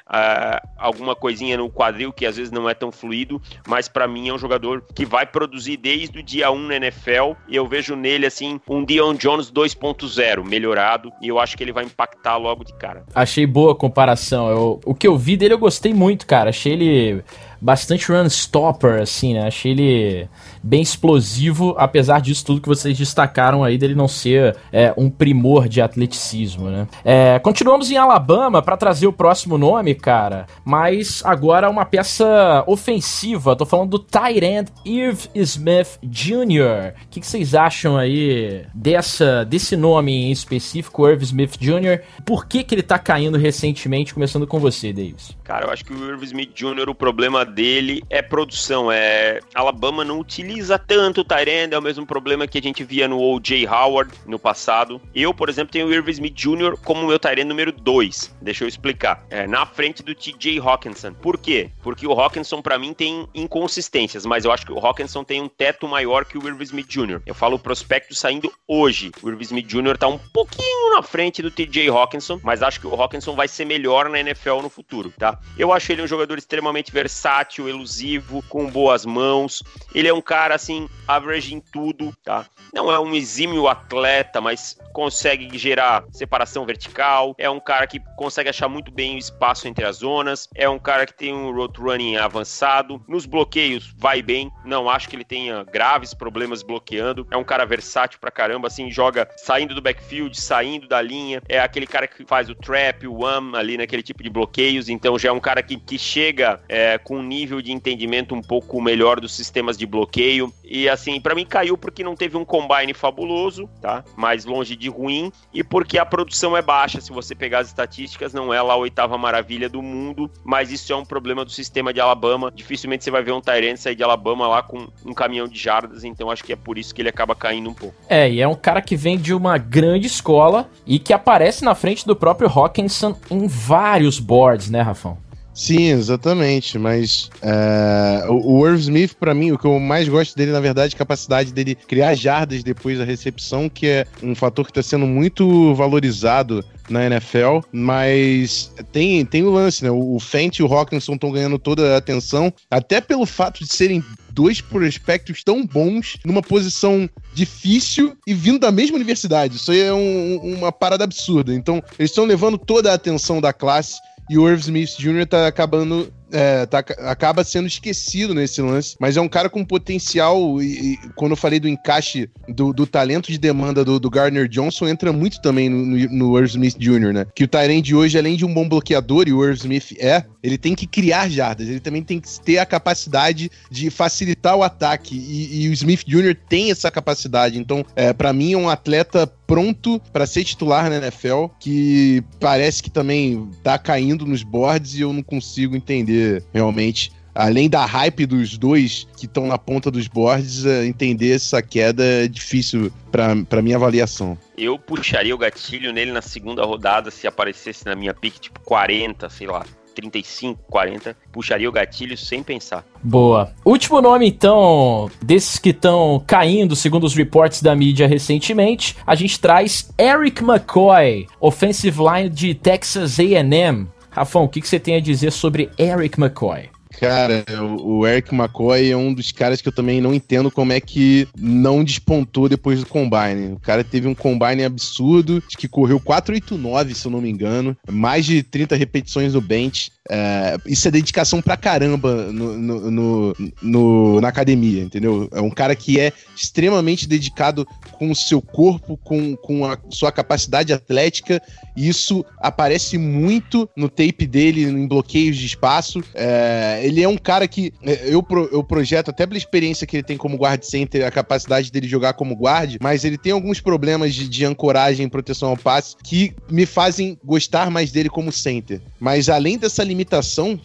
[0.76, 4.34] alguma coisinha no quadril que às vezes não é tão fluido, mas para mim é
[4.34, 8.26] um jogador que vai produzir desde o dia 1 na NFL e eu vejo nele
[8.26, 12.74] assim um Dion Jones 2.0 melhorado e eu acho que ele vai impactar logo de
[12.74, 13.04] cara.
[13.14, 14.50] Achei boa a comparação.
[14.50, 16.50] Eu, o que eu vi dele eu gostei muito, cara.
[16.50, 17.24] Achei ele
[17.60, 19.46] bastante run stopper, assim, né?
[19.46, 20.28] Achei ele
[20.62, 25.68] bem explosivo, apesar disso tudo que vocês destacaram aí dele não ser é, um primor
[25.68, 26.86] de atleticismo, né?
[27.04, 33.56] É, continuamos em Alabama para trazer o próximo nome, cara, mas agora uma peça ofensiva.
[33.56, 34.06] Tô falando do
[34.42, 36.94] end Irv Smith Jr.
[37.04, 42.02] O que, que, vocês acham aí dessa, desse nome em específico, Irv Smith Jr.?
[42.24, 44.14] Por que, que ele tá caindo recentemente?
[44.14, 45.36] Começando com você, Davis.
[45.44, 48.90] Cara, eu acho que o Irv Smith Jr., o problema dele é produção.
[48.90, 50.47] É Alabama não utiliza
[50.86, 53.66] tanto o Tyrande, é o mesmo problema que a gente via no O.J.
[53.66, 55.00] Howard no passado.
[55.14, 56.76] Eu, por exemplo, tenho o Irv Smith Jr.
[56.84, 58.36] como meu Tyrande número 2.
[58.40, 59.24] Deixa eu explicar.
[59.30, 61.12] É, na frente do TJ Hawkinson.
[61.14, 61.70] Por quê?
[61.82, 65.48] Porque o Hawkinson, para mim, tem inconsistências, mas eu acho que o Hawkinson tem um
[65.48, 67.20] teto maior que o Irv Smith Jr.
[67.26, 69.10] Eu falo o prospecto saindo hoje.
[69.22, 69.98] O Irv Smith Jr.
[69.98, 73.64] tá um pouquinho na frente do TJ Hawkinson, mas acho que o Hawkinson vai ser
[73.64, 75.38] melhor na NFL no futuro, tá?
[75.58, 79.62] Eu acho ele um jogador extremamente versátil, elusivo, com boas mãos.
[79.94, 82.46] Ele é um cara assim, average em tudo, tá?
[82.72, 87.34] Não é um exímio atleta, mas consegue gerar separação vertical.
[87.38, 90.48] É um cara que consegue achar muito bem o espaço entre as zonas.
[90.54, 93.02] É um cara que tem um road running avançado.
[93.08, 94.50] Nos bloqueios, vai bem.
[94.64, 97.26] Não acho que ele tenha graves problemas bloqueando.
[97.30, 101.42] É um cara versátil pra caramba, assim, joga saindo do backfield, saindo da linha.
[101.48, 104.88] É aquele cara que faz o trap, o one ali naquele tipo de bloqueios.
[104.88, 108.80] Então já é um cara que, que chega é, com nível de entendimento um pouco
[108.80, 110.27] melhor dos sistemas de bloqueio.
[110.64, 114.04] E assim, para mim caiu porque não teve um combine fabuloso, tá?
[114.16, 117.00] Mais longe de ruim e porque a produção é baixa.
[117.00, 120.92] Se você pegar as estatísticas, não é lá a oitava maravilha do mundo, mas isso
[120.92, 122.52] é um problema do sistema de Alabama.
[122.54, 126.04] Dificilmente você vai ver um Tyrant sair de Alabama lá com um caminhão de jardas,
[126.04, 127.94] então acho que é por isso que ele acaba caindo um pouco.
[128.08, 131.74] É, e é um cara que vem de uma grande escola e que aparece na
[131.74, 135.16] frente do próprio Hawkinson em vários boards, né, Rafão?
[135.58, 136.78] Sim, exatamente.
[136.78, 140.60] Mas é, o, o Irv Smith, para mim, o que eu mais gosto dele, na
[140.60, 144.70] verdade, é a capacidade dele criar jardas depois da recepção, que é um fator que
[144.70, 149.90] está sendo muito valorizado na NFL, mas tem, tem o lance, né?
[149.90, 154.02] O Fent e o Hawkinson estão ganhando toda a atenção, até pelo fato de serem
[154.30, 159.56] dois prospectos tão bons numa posição difícil e vindo da mesma universidade.
[159.56, 161.52] Isso aí é um, uma parada absurda.
[161.52, 163.98] Então, eles estão levando toda a atenção da classe
[164.28, 165.26] e o Irv Smith Jr.
[165.26, 170.60] tá acabando é, tá, acaba sendo esquecido nesse lance, mas é um cara com potencial.
[170.62, 174.48] E, e quando eu falei do encaixe do, do talento de demanda do, do, Gardner
[174.48, 177.26] Johnson, entra muito também no, no, no Irv Smith Jr., né?
[177.34, 180.24] Que o Tyrande de hoje, além de um bom bloqueador, e o Irv Smith é,
[180.42, 184.62] ele tem que criar jardas, ele também tem que ter a capacidade de facilitar o
[184.62, 185.16] ataque.
[185.16, 186.36] E, e o Smith Jr.
[186.48, 187.58] tem essa capacidade.
[187.58, 192.82] Então, é, para mim, é um atleta pronto para ser titular na NFL, que parece
[192.82, 196.17] que também tá caindo nos boards e eu não consigo entender
[196.52, 201.62] realmente além da hype dos dois que estão na ponta dos boards, é, entender essa
[201.62, 204.36] queda é difícil para minha avaliação.
[204.56, 209.30] Eu puxaria o gatilho nele na segunda rodada se aparecesse na minha pick, tipo 40,
[209.30, 209.64] sei lá.
[209.94, 212.84] 35, 40, puxaria o gatilho sem pensar.
[213.02, 213.52] Boa.
[213.64, 219.40] Último nome, então, desses que estão caindo, segundo os reports da mídia recentemente, a gente
[219.40, 223.88] traz Eric McCoy, offensive line de Texas AM.
[224.18, 226.68] Rafão, o que, que você tem a dizer sobre Eric McCoy?
[226.98, 227.44] Cara,
[227.80, 231.28] o, Eric McCoy é um dos caras que eu também não entendo como é que
[231.38, 233.52] não despontou depois do combine.
[233.52, 238.24] O cara teve um combine absurdo, que correu 489, se eu não me engano, mais
[238.24, 239.92] de 30 repetições no bench.
[240.10, 245.28] É, isso é dedicação pra caramba no, no, no, no, na academia, entendeu?
[245.32, 250.10] É um cara que é extremamente dedicado com o seu corpo, com, com a sua
[250.10, 251.42] capacidade atlética,
[251.76, 256.02] e isso aparece muito no tape dele, em bloqueios de espaço.
[256.14, 260.02] É, ele é um cara que é, eu, eu projeto, até pela experiência que ele
[260.02, 264.14] tem como guard center, a capacidade dele jogar como guard, mas ele tem alguns problemas
[264.14, 268.80] de, de ancoragem e proteção ao passe que me fazem gostar mais dele como center.
[268.98, 269.97] Mas além dessa limitação,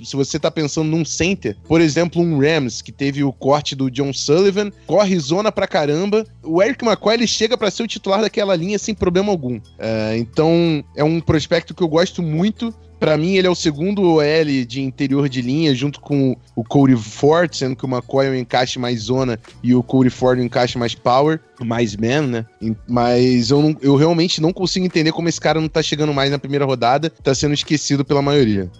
[0.04, 3.90] se você tá pensando num center, por exemplo, um Rams, que teve o corte do
[3.90, 8.22] John Sullivan, corre zona pra caramba, o Eric McCoy ele chega para ser o titular
[8.22, 9.60] daquela linha sem problema algum.
[9.78, 12.74] É, então, é um prospecto que eu gosto muito
[13.04, 16.96] para mim, ele é o segundo OL de interior de linha, junto com o Cody
[16.96, 20.42] Ford, sendo que o McCoy é um encaixe mais zona e o Cody Ford é
[20.42, 22.46] um encaixe mais power, mais man, né?
[22.88, 26.32] Mas eu, não, eu realmente não consigo entender como esse cara não tá chegando mais
[26.32, 28.72] na primeira rodada, tá sendo esquecido pela maioria.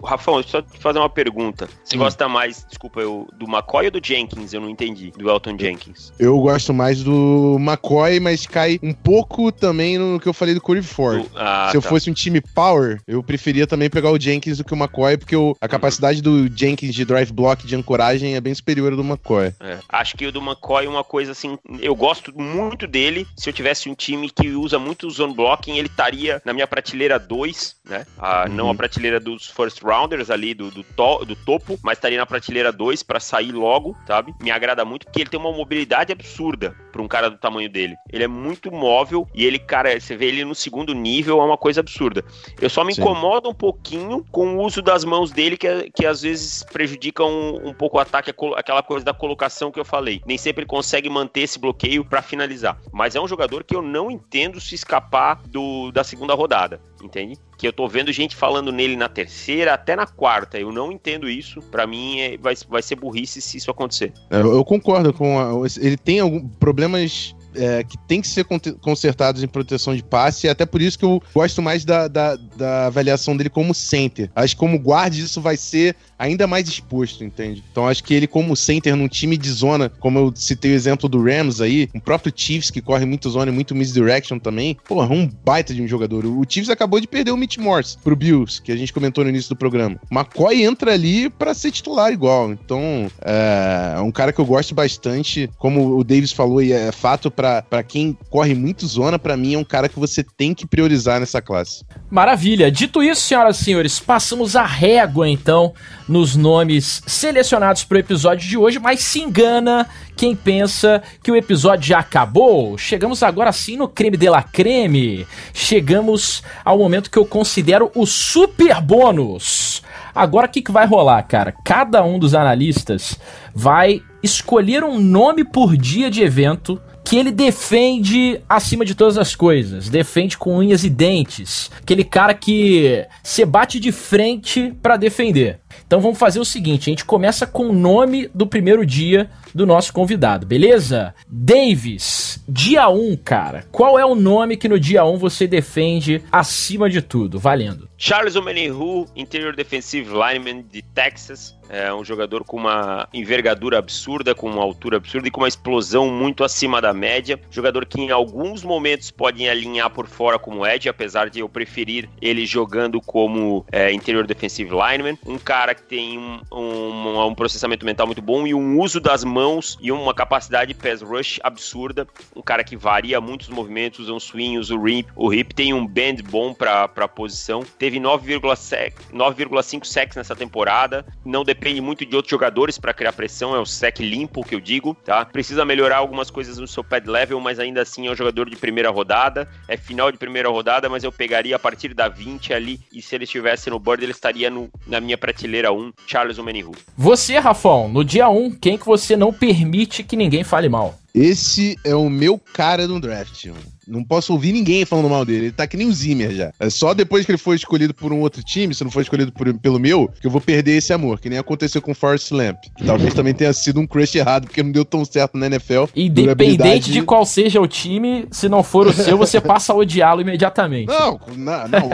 [0.00, 1.68] Ô, Rafão, deixa eu só te fazer uma pergunta.
[1.84, 2.00] Você hum.
[2.00, 4.52] gosta mais, desculpa, eu, do McCoy ou do Jenkins?
[4.52, 5.12] Eu não entendi.
[5.16, 6.12] Do Elton Jenkins.
[6.18, 10.60] Eu gosto mais do McCoy, mas cai um pouco também no que eu falei do
[10.60, 11.22] Cody Ford.
[11.22, 11.88] Do, ah, Se eu tá.
[11.88, 15.36] fosse um time power, eu preferia também pegar o Jenkins do que o McCoy, porque
[15.60, 19.52] a capacidade do Jenkins de drive block, de ancoragem, é bem superior ao do McCoy.
[19.60, 19.78] É.
[19.88, 23.26] Acho que o do McCoy é uma coisa assim, eu gosto muito dele.
[23.36, 26.66] Se eu tivesse um time que usa muito o zone blocking, ele estaria na minha
[26.66, 28.06] prateleira 2, né?
[28.18, 28.54] A, uhum.
[28.54, 32.26] Não a prateleira dos first rounders ali, do, do, to, do topo, mas estaria na
[32.26, 34.32] prateleira 2 para sair logo, sabe?
[34.40, 37.96] Me agrada muito porque ele tem uma mobilidade absurda para um cara do tamanho dele.
[38.12, 41.58] Ele é muito móvel e ele, cara, você vê ele no segundo nível, é uma
[41.58, 42.24] coisa absurda.
[42.60, 43.00] Eu só me Sim.
[43.00, 47.68] incomoda um pouquinho com o uso das mãos dele, que, que às vezes prejudica um,
[47.68, 50.22] um pouco o ataque, aquela coisa da colocação que eu falei.
[50.24, 52.78] Nem sempre ele consegue manter esse bloqueio para finalizar.
[52.92, 57.38] Mas é um jogador que eu não entendo se escapar do, da segunda rodada, entende?
[57.56, 60.58] Que eu tô vendo gente falando nele na terceira, até na quarta.
[60.58, 61.60] Eu não entendo isso.
[61.62, 64.12] Para mim, é, vai, vai ser burrice se isso acontecer.
[64.30, 65.38] Eu, eu concordo com.
[65.38, 68.44] A, ele tem algum, problemas é, que tem que ser
[68.80, 72.36] consertados em proteção de passe, e até por isso que eu gosto mais da, da,
[72.56, 74.30] da avaliação dele como center.
[74.34, 77.62] Acho que como guard isso vai ser ainda mais exposto, entende?
[77.70, 81.08] Então acho que ele como center num time de zona, como eu citei o exemplo
[81.08, 85.12] do Rams aí, o próprio Chiefs que corre muito zona e muito misdirection também, porra,
[85.12, 86.24] um baita de um jogador.
[86.24, 89.30] O Chiefs acabou de perder o Mitch Morse pro Bills, que a gente comentou no
[89.30, 90.00] início do programa.
[90.10, 94.74] McCoy entra ali para ser titular igual, então é, é um cara que eu gosto
[94.74, 99.36] bastante, como o Davis falou, e é fato para para quem corre muito zona, para
[99.36, 101.84] mim é um cara que você tem que priorizar nessa classe.
[102.10, 102.70] Maravilha.
[102.70, 105.72] Dito isso, senhoras e senhores, passamos a régua então
[106.08, 111.36] nos nomes selecionados para o episódio de hoje, mas se engana quem pensa que o
[111.36, 112.78] episódio já acabou.
[112.78, 115.26] Chegamos agora sim no creme de la creme.
[115.52, 119.82] Chegamos ao momento que eu considero o super bônus.
[120.14, 121.52] Agora o que, que vai rolar, cara?
[121.62, 123.18] Cada um dos analistas
[123.54, 129.36] vai escolher um nome por dia de evento que ele defende acima de todas as
[129.36, 135.60] coisas, defende com unhas e dentes, aquele cara que se bate de frente para defender.
[135.86, 139.64] Então vamos fazer o seguinte, a gente começa com o nome do primeiro dia do
[139.64, 141.14] nosso convidado, beleza?
[141.26, 143.64] Davis, dia 1, cara.
[143.72, 147.38] Qual é o nome que no dia 1 você defende acima de tudo?
[147.38, 147.88] Valendo.
[147.96, 151.56] Charles Omenihu, interior defensive lineman de Texas.
[151.68, 156.08] É um jogador com uma envergadura absurda, com uma altura absurda e com uma explosão
[156.10, 157.40] muito acima da média.
[157.50, 162.08] Jogador que em alguns momentos pode alinhar por fora como Edge, apesar de eu preferir
[162.20, 165.18] ele jogando como é, interior defensive lineman.
[165.26, 169.24] Um cara que tem um, um, um, processamento mental muito bom e um uso das
[169.24, 169.45] mãos
[169.80, 172.06] e uma capacidade de pass rush absurda.
[172.34, 175.08] Um cara que varia muito os movimentos, usa um swing, usa o hip.
[175.14, 177.62] O hip tem um bend bom para a posição.
[177.78, 181.04] Teve 9,5 sacks nessa temporada.
[181.24, 184.60] Não depende muito de outros jogadores para criar pressão, é o sec limpo que eu
[184.60, 185.24] digo, tá?
[185.24, 188.56] Precisa melhorar algumas coisas no seu pad level, mas ainda assim é um jogador de
[188.56, 192.80] primeira rodada, é final de primeira rodada, mas eu pegaria a partir da 20 ali
[192.92, 196.72] e se ele estivesse no board, ele estaria no, na minha prateleira 1, Charles Omenihu.
[196.96, 200.98] Você, Rafão, no dia 1, quem que você não permite que ninguém fale mal?
[201.16, 203.46] Esse é o meu cara no draft.
[203.88, 205.46] Não posso ouvir ninguém falando mal dele.
[205.46, 206.52] Ele tá que nem o Zimmer já.
[206.60, 209.32] É só depois que ele foi escolhido por um outro time, se não for escolhido
[209.32, 211.18] por, pelo meu, que eu vou perder esse amor.
[211.18, 212.58] Que nem aconteceu com o Forrest Lamp.
[212.76, 215.84] Que talvez também tenha sido um crush errado, porque não deu tão certo na NFL.
[215.94, 220.20] Independente de qual seja o time, se não for o seu, você passa a odiá-lo
[220.20, 220.88] imediatamente.
[220.88, 221.90] Não, não, não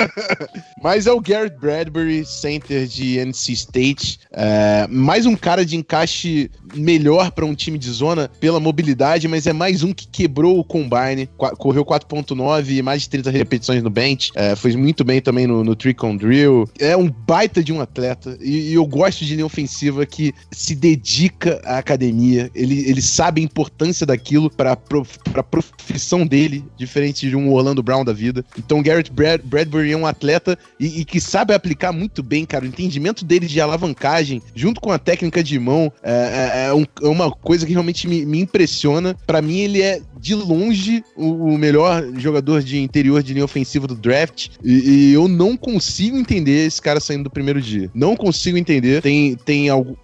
[0.82, 4.20] Mas é o Garrett Bradbury, center de NC State.
[4.32, 9.46] É, mais um cara de encaixe melhor para um time de zona pela mobilidade, mas
[9.46, 11.28] é mais um que quebrou o combine.
[11.36, 14.32] Correu 4.9 e mais de 30 repetições no bench.
[14.34, 16.66] É, foi muito bem também no, no trick on drill.
[16.78, 18.38] É um baita de um atleta.
[18.40, 22.50] E, e eu gosto de linha ofensiva que se dedica à academia.
[22.54, 28.02] Ele, ele sabe a importância daquilo para a profissão dele, diferente de um Orlando Brown
[28.02, 28.42] da vida.
[28.58, 32.64] Então, Garrett Brad, Bradbury é um atleta e, e, que sabe aplicar muito bem, cara.
[32.64, 36.86] O entendimento dele de alavancagem, junto com a técnica de mão, é, é, é, um,
[37.02, 39.14] é uma coisa que realmente me, me impressiona.
[39.26, 43.86] Para mim, ele é de longe o, o, melhor jogador de interior de linha ofensiva
[43.86, 44.48] do draft.
[44.64, 47.90] E, e, eu não consigo entender esse cara saindo do primeiro dia.
[47.94, 49.02] Não consigo entender.
[49.02, 49.98] Tem, tem algo.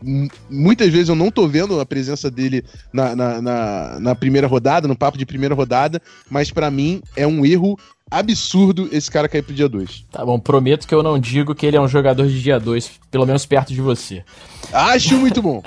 [0.50, 2.62] Muitas vezes eu não tô vendo a presença dele
[2.92, 7.26] na, na, na, na primeira rodada, no papo de primeira rodada, mas para mim é
[7.26, 7.78] um erro
[8.10, 10.06] absurdo esse cara cair pro dia 2.
[10.10, 13.00] Tá bom, prometo que eu não digo que ele é um jogador de dia 2,
[13.10, 14.24] pelo menos perto de você.
[14.72, 15.62] Acho muito bom.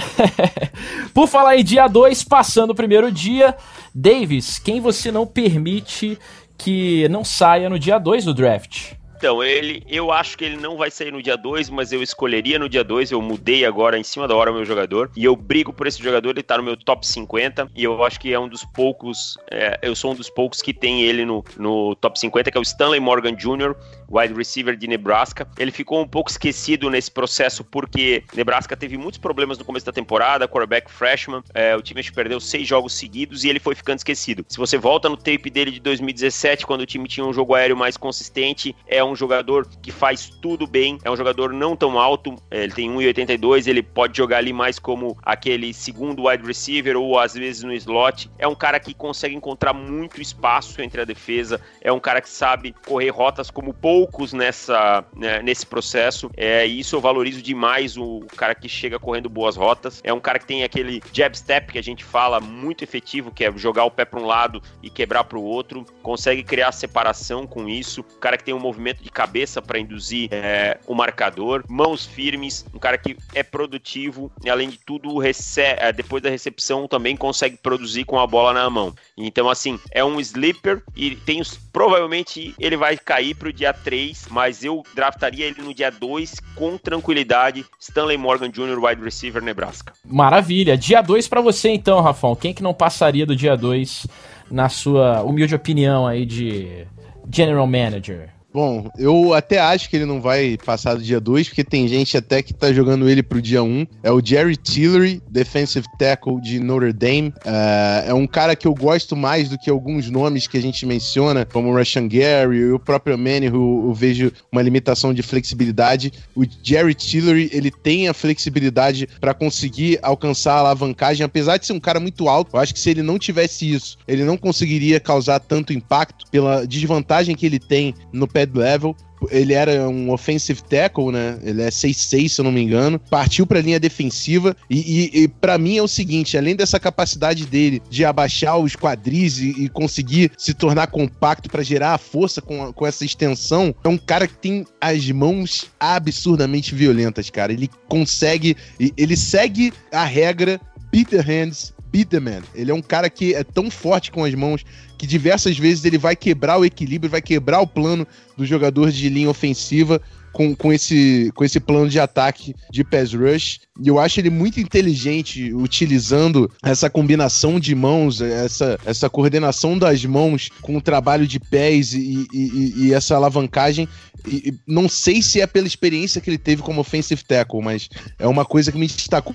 [1.14, 3.56] Por falar em dia 2, passando o primeiro dia,
[3.94, 6.18] Davis, quem você não permite
[6.58, 8.94] que não saia no dia 2 do draft?
[9.20, 12.58] Então, ele, eu acho que ele não vai sair no dia 2, mas eu escolheria
[12.58, 13.12] no dia 2.
[13.12, 15.12] Eu mudei agora em cima da hora o meu jogador.
[15.14, 17.70] E eu brigo por esse jogador, ele tá no meu top 50.
[17.76, 19.38] E eu acho que é um dos poucos.
[19.52, 22.62] É, eu sou um dos poucos que tem ele no, no top 50, que é
[22.62, 23.76] o Stanley Morgan Jr.,
[24.10, 25.46] wide receiver de Nebraska.
[25.58, 29.92] Ele ficou um pouco esquecido nesse processo porque Nebraska teve muitos problemas no começo da
[29.92, 31.44] temporada, quarterback freshman.
[31.54, 34.46] É, o time perdeu seis jogos seguidos e ele foi ficando esquecido.
[34.48, 37.76] Se você volta no tape dele de 2017, quando o time tinha um jogo aéreo
[37.76, 42.00] mais consistente, é um um jogador que faz tudo bem, é um jogador não tão
[42.00, 46.98] alto, é, ele tem 1,82, ele pode jogar ali mais como aquele segundo wide receiver
[46.98, 48.30] ou às vezes no slot.
[48.38, 52.30] É um cara que consegue encontrar muito espaço entre a defesa, é um cara que
[52.30, 56.30] sabe correr rotas como poucos nessa, né, nesse processo.
[56.36, 60.02] É, e isso eu valorizo demais o, cara que chega correndo boas rotas.
[60.04, 63.44] É um cara que tem aquele jab step que a gente fala muito efetivo, que
[63.44, 65.86] é jogar o pé para um lado e quebrar para o outro.
[66.02, 68.02] Consegue criar separação com isso.
[68.02, 72.06] O cara que tem um movimento movimento de cabeça para induzir é, o marcador, mãos
[72.06, 77.16] firmes, um cara que é produtivo e além de tudo, é, depois da recepção também
[77.16, 78.94] consegue produzir com a bola na mão.
[79.18, 83.74] Então, assim, é um sleeper e tem os, provavelmente ele vai cair para o dia
[83.74, 87.66] 3, mas eu draftaria ele no dia 2 com tranquilidade.
[87.80, 89.94] Stanley Morgan Jr., wide receiver, Nebraska.
[90.06, 90.78] Maravilha.
[90.78, 92.36] Dia 2 para você então, Rafão.
[92.36, 94.08] Quem que não passaria do dia 2
[94.50, 96.86] na sua humilde opinião aí de
[97.32, 98.39] general manager?
[98.52, 102.18] Bom, eu até acho que ele não vai passar do dia 2, porque tem gente
[102.18, 103.68] até que tá jogando ele pro dia 1.
[103.68, 103.86] Um.
[104.02, 107.30] É o Jerry Tillery, defensive tackle de Notre Dame.
[107.46, 110.84] Uh, é um cara que eu gosto mais do que alguns nomes que a gente
[110.84, 115.22] menciona, como o Rashan Gary e o próprio Manny, eu, eu, vejo uma limitação de
[115.22, 116.12] flexibilidade.
[116.36, 121.74] O Jerry Tillery, ele tem a flexibilidade para conseguir alcançar a alavancagem, apesar de ser
[121.74, 122.56] um cara muito alto.
[122.56, 126.66] Eu acho que se ele não tivesse isso, ele não conseguiria causar tanto impacto pela
[126.66, 128.96] desvantagem que ele tem no pé pad level.
[129.30, 131.38] Ele era um offensive tackle, né?
[131.44, 132.98] Ele é 6'6, se eu não me engano.
[133.10, 134.56] Partiu pra linha defensiva.
[134.70, 138.78] E, e, e para mim é o seguinte: além dessa capacidade dele de abaixar os
[138.78, 143.04] quadris e, e conseguir se tornar compacto para gerar a força com, a, com essa
[143.04, 147.52] extensão, é um cara que tem as mãos absurdamente violentas, cara.
[147.52, 148.56] Ele consegue.
[148.80, 150.62] Ele segue a regra
[150.92, 152.42] the hands, beat the man.
[152.54, 154.64] Ele é um cara que é tão forte com as mãos
[154.98, 158.06] que diversas vezes ele vai quebrar o equilíbrio, vai quebrar o plano
[158.38, 163.14] do jogador de linha ofensiva com, com, esse, com esse plano de ataque de pass
[163.14, 163.62] rush.
[163.82, 170.04] E eu acho ele muito inteligente utilizando essa combinação de mãos, essa, essa coordenação das
[170.06, 173.88] mãos com o trabalho de pés e, e, e essa alavancagem.
[174.28, 178.28] E, não sei se é pela experiência que ele teve como offensive tackle, mas é
[178.28, 179.34] uma coisa que me destacou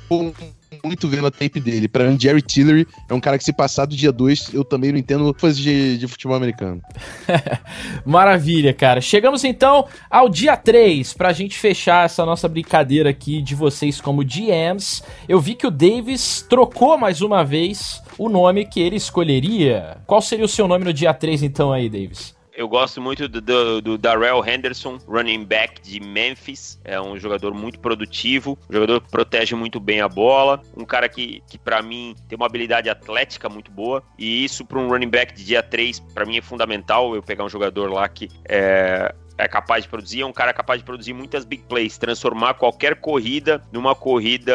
[0.85, 1.89] muito vendo a tape dele.
[1.89, 4.93] Pra mim, Jerry Tillery é um cara que se passar do dia 2, eu também
[4.93, 6.81] não entendo coisas de, de futebol americano.
[8.05, 9.01] Maravilha, cara.
[9.01, 14.25] Chegamos então ao dia 3, pra gente fechar essa nossa brincadeira aqui de vocês como
[14.25, 15.03] GMs.
[15.29, 19.99] Eu vi que o Davis trocou mais uma vez o nome que ele escolheria.
[20.07, 22.34] Qual seria o seu nome no dia 3 então aí, Davis?
[22.57, 26.81] Eu gosto muito do, do, do, Darrell Henderson, running back de Memphis.
[26.85, 31.09] É um jogador muito produtivo, um jogador que protege muito bem a bola, um cara
[31.09, 34.05] que, que para mim tem uma habilidade atlética muito boa.
[34.17, 37.45] E isso para um running back de dia 3, para mim é fundamental eu pegar
[37.45, 41.13] um jogador lá que é, é capaz de produzir, é um cara capaz de produzir
[41.13, 44.55] muitas big plays, transformar qualquer corrida numa corrida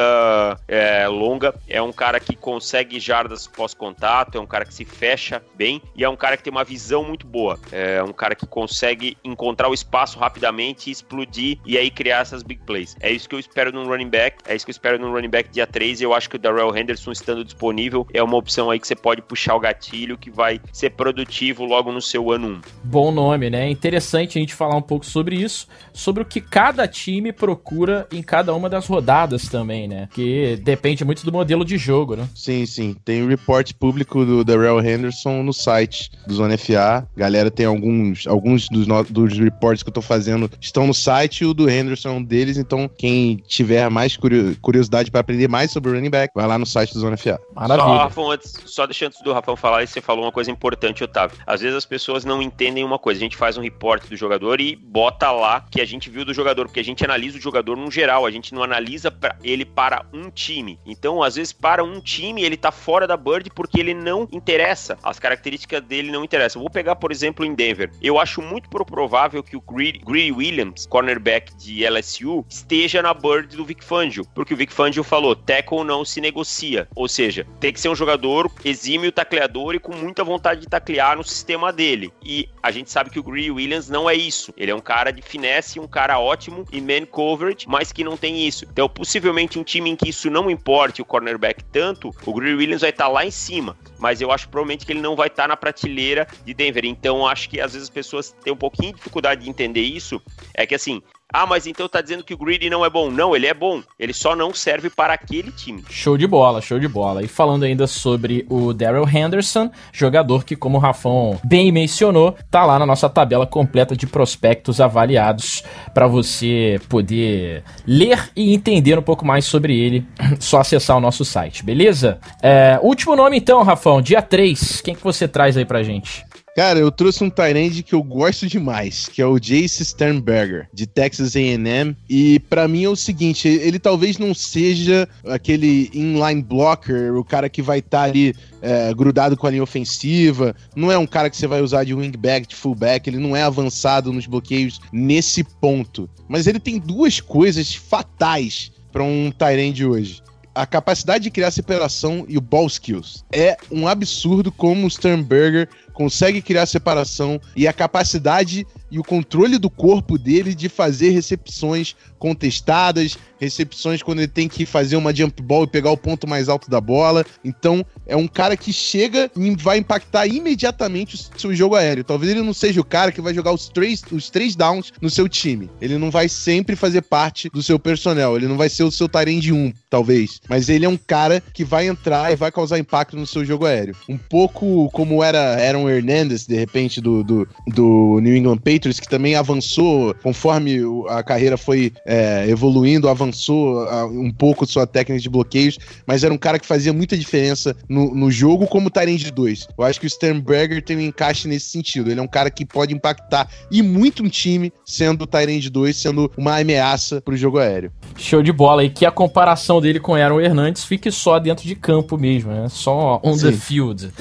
[0.67, 1.53] é, longa.
[1.67, 6.03] É um cara que consegue jardas pós-contato, é um cara que se fecha bem e
[6.03, 7.59] é um cara que tem uma visão muito boa.
[7.71, 12.61] É um cara que consegue encontrar o espaço rapidamente, explodir e aí criar essas big
[12.65, 12.95] plays.
[12.99, 15.29] É isso que eu espero num running back, é isso que eu espero num running
[15.29, 18.69] back dia 3 e eu acho que o Darrell Henderson estando disponível é uma opção
[18.69, 22.47] aí que você pode puxar o gatilho que vai ser produtivo logo no seu ano
[22.47, 22.61] 1.
[22.83, 23.69] Bom nome, né?
[23.69, 28.23] Interessante a gente falar um pouco sobre isso, sobre o que cada time procura em
[28.23, 30.07] cada uma das rodadas também, né?
[30.13, 32.27] Que depende muito do modelo de jogo, né?
[32.33, 32.95] Sim, sim.
[33.03, 37.07] Tem o um report público do Darrell Henderson no site do Zona FA.
[37.15, 41.45] Galera tem alguns, alguns dos, dos reports que eu tô fazendo estão no site e
[41.45, 44.17] o do Henderson é um deles, então quem tiver mais
[44.61, 47.39] curiosidade para aprender mais sobre o running back, vai lá no site do Zona FA.
[47.53, 47.87] Maravilha.
[47.87, 51.37] Só, Rafão, antes, só deixando antes do Rafão falar, você falou uma coisa importante, Otávio.
[51.45, 53.19] Às vezes as pessoas não entendem uma coisa.
[53.19, 56.33] A gente faz um report do jogador e bota lá que a gente viu do
[56.33, 60.05] jogador, porque a gente analisa o jogador no geral, a gente não analisa ele para
[60.13, 60.79] um time.
[60.85, 64.97] Então, às vezes, para um time, ele tá fora da Bird porque ele não interessa.
[65.03, 66.61] As características dele não interessam.
[66.61, 67.91] Vou pegar, por exemplo, em Denver.
[68.01, 73.65] Eu acho muito provável que o Greedy Williams, cornerback de LSU, esteja na Bird do
[73.65, 76.87] Vic Fangio, porque o Vic Fangio falou, tackle não se negocia.
[76.95, 81.17] Ou seja, tem que ser um jogador exímio tacleador e com muita vontade de taclear
[81.17, 82.11] no sistema dele.
[82.23, 84.48] E a gente sabe que o Greedy Williams não é isso.
[84.57, 88.17] Ele é um cara de finesse, um cara ótimo em man coverage, mas que não
[88.17, 88.65] tem isso.
[88.71, 92.81] Então, possivelmente um time em que isso não importe o cornerback tanto, o Greedy Williams
[92.81, 93.77] vai estar lá em cima.
[93.97, 96.85] Mas eu acho provavelmente que ele não vai estar na prateleira de Denver.
[96.85, 100.21] Então, acho que às vezes as pessoas têm um pouquinho de dificuldade de entender isso.
[100.53, 101.01] É que assim,
[101.31, 103.11] ah, mas então tá dizendo que o Greedy não é bom.
[103.11, 103.83] Não, ele é bom.
[103.99, 105.83] Ele só não serve para aquele time.
[105.87, 107.23] Show de bola, show de bola.
[107.23, 112.65] E falando ainda sobre o Daryl Henderson, jogador que, como o Rafão bem mencionou, tá
[112.65, 115.63] lá na nossa tabela completa de prospectos avaliados
[115.93, 120.07] para você poder ler e entender um pouco mais sobre ele.
[120.39, 122.19] Só acessar o nosso site, beleza?
[122.41, 124.81] É, último nome então, Rafão, dia 3.
[124.81, 126.25] Quem que você traz aí pra gente?
[126.55, 130.85] Cara, eu trouxe um Tyrande que eu gosto demais, que é o Jace Sternberger, de
[130.85, 131.95] Texas A&M.
[132.09, 137.49] E para mim é o seguinte, ele talvez não seja aquele inline blocker, o cara
[137.49, 140.55] que vai estar tá ali é, grudado com a linha ofensiva.
[140.75, 143.07] Não é um cara que você vai usar de wingback, de fullback.
[143.07, 146.09] Ele não é avançado nos bloqueios nesse ponto.
[146.27, 150.21] Mas ele tem duas coisas fatais para um Tyrande hoje
[150.59, 153.23] a capacidade de criar separação e o ball skills.
[153.31, 155.69] É um absurdo como o Sternberger
[155.99, 161.93] consegue criar separação e a capacidade e o controle do corpo dele de fazer recepções
[162.17, 166.47] contestadas, recepções quando ele tem que fazer uma jump ball e pegar o ponto mais
[166.47, 167.25] alto da bola.
[167.43, 172.03] Então, é um cara que chega e vai impactar imediatamente o seu jogo aéreo.
[172.03, 175.09] Talvez ele não seja o cara que vai jogar os três, os três downs no
[175.09, 175.69] seu time.
[175.81, 178.37] Ele não vai sempre fazer parte do seu personnel.
[178.37, 180.39] Ele não vai ser o seu de 1, talvez.
[180.47, 183.65] Mas ele é um cara que vai entrar e vai causar impacto no seu jogo
[183.65, 183.95] aéreo.
[184.07, 189.07] Um pouco como era Aaron Hernandez, de repente, do, do, do New England Patriots, que
[189.07, 190.79] também avançou conforme
[191.09, 196.37] a carreira foi é, evoluindo, avançou um pouco sua técnica de bloqueios, mas era um
[196.37, 199.67] cara que fazia muita diferença no, no jogo como Tyrande 2.
[199.77, 202.09] Eu acho que o Sternberger tem um encaixe nesse sentido.
[202.09, 205.95] Ele é um cara que pode impactar e muito um time sendo o Tyrande 2,
[205.95, 207.91] sendo uma ameaça pro jogo aéreo.
[208.17, 208.83] Show de bola.
[208.83, 212.67] E que a comparação dele com Aaron Hernandes fique só dentro de campo mesmo, né?
[212.69, 213.51] Só on Sim.
[213.51, 214.11] the field.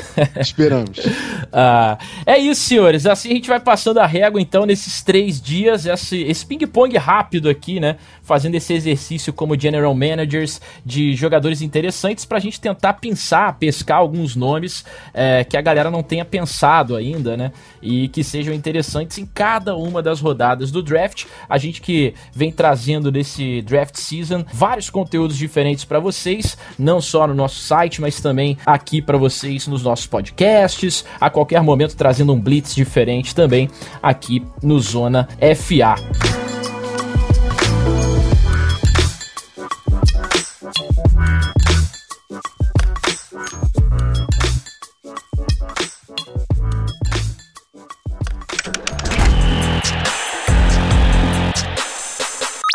[0.41, 0.99] Esperamos.
[1.53, 1.97] ah,
[2.27, 3.07] é isso, senhores.
[3.07, 7.49] Assim a gente vai passando a régua, então, nesses três dias, esse, esse ping-pong rápido
[7.49, 7.97] aqui né?
[8.23, 13.99] Fazendo esse exercício como general managers de jogadores interessantes para a gente tentar pensar, pescar
[13.99, 17.53] alguns nomes é, que a galera não tenha pensado ainda, né?
[17.83, 21.27] E que sejam interessantes em cada uma das rodadas do draft.
[21.49, 27.27] A gente que vem trazendo nesse draft season vários conteúdos diferentes para vocês, não só
[27.27, 32.33] no nosso site, mas também aqui para vocês nos nossos podcasts, a qualquer momento trazendo
[32.33, 33.71] um blitz diferente também
[34.03, 35.95] aqui no Zona FA.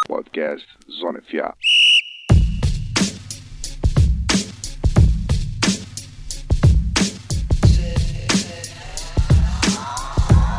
[0.07, 1.53] Podcast Zona FA.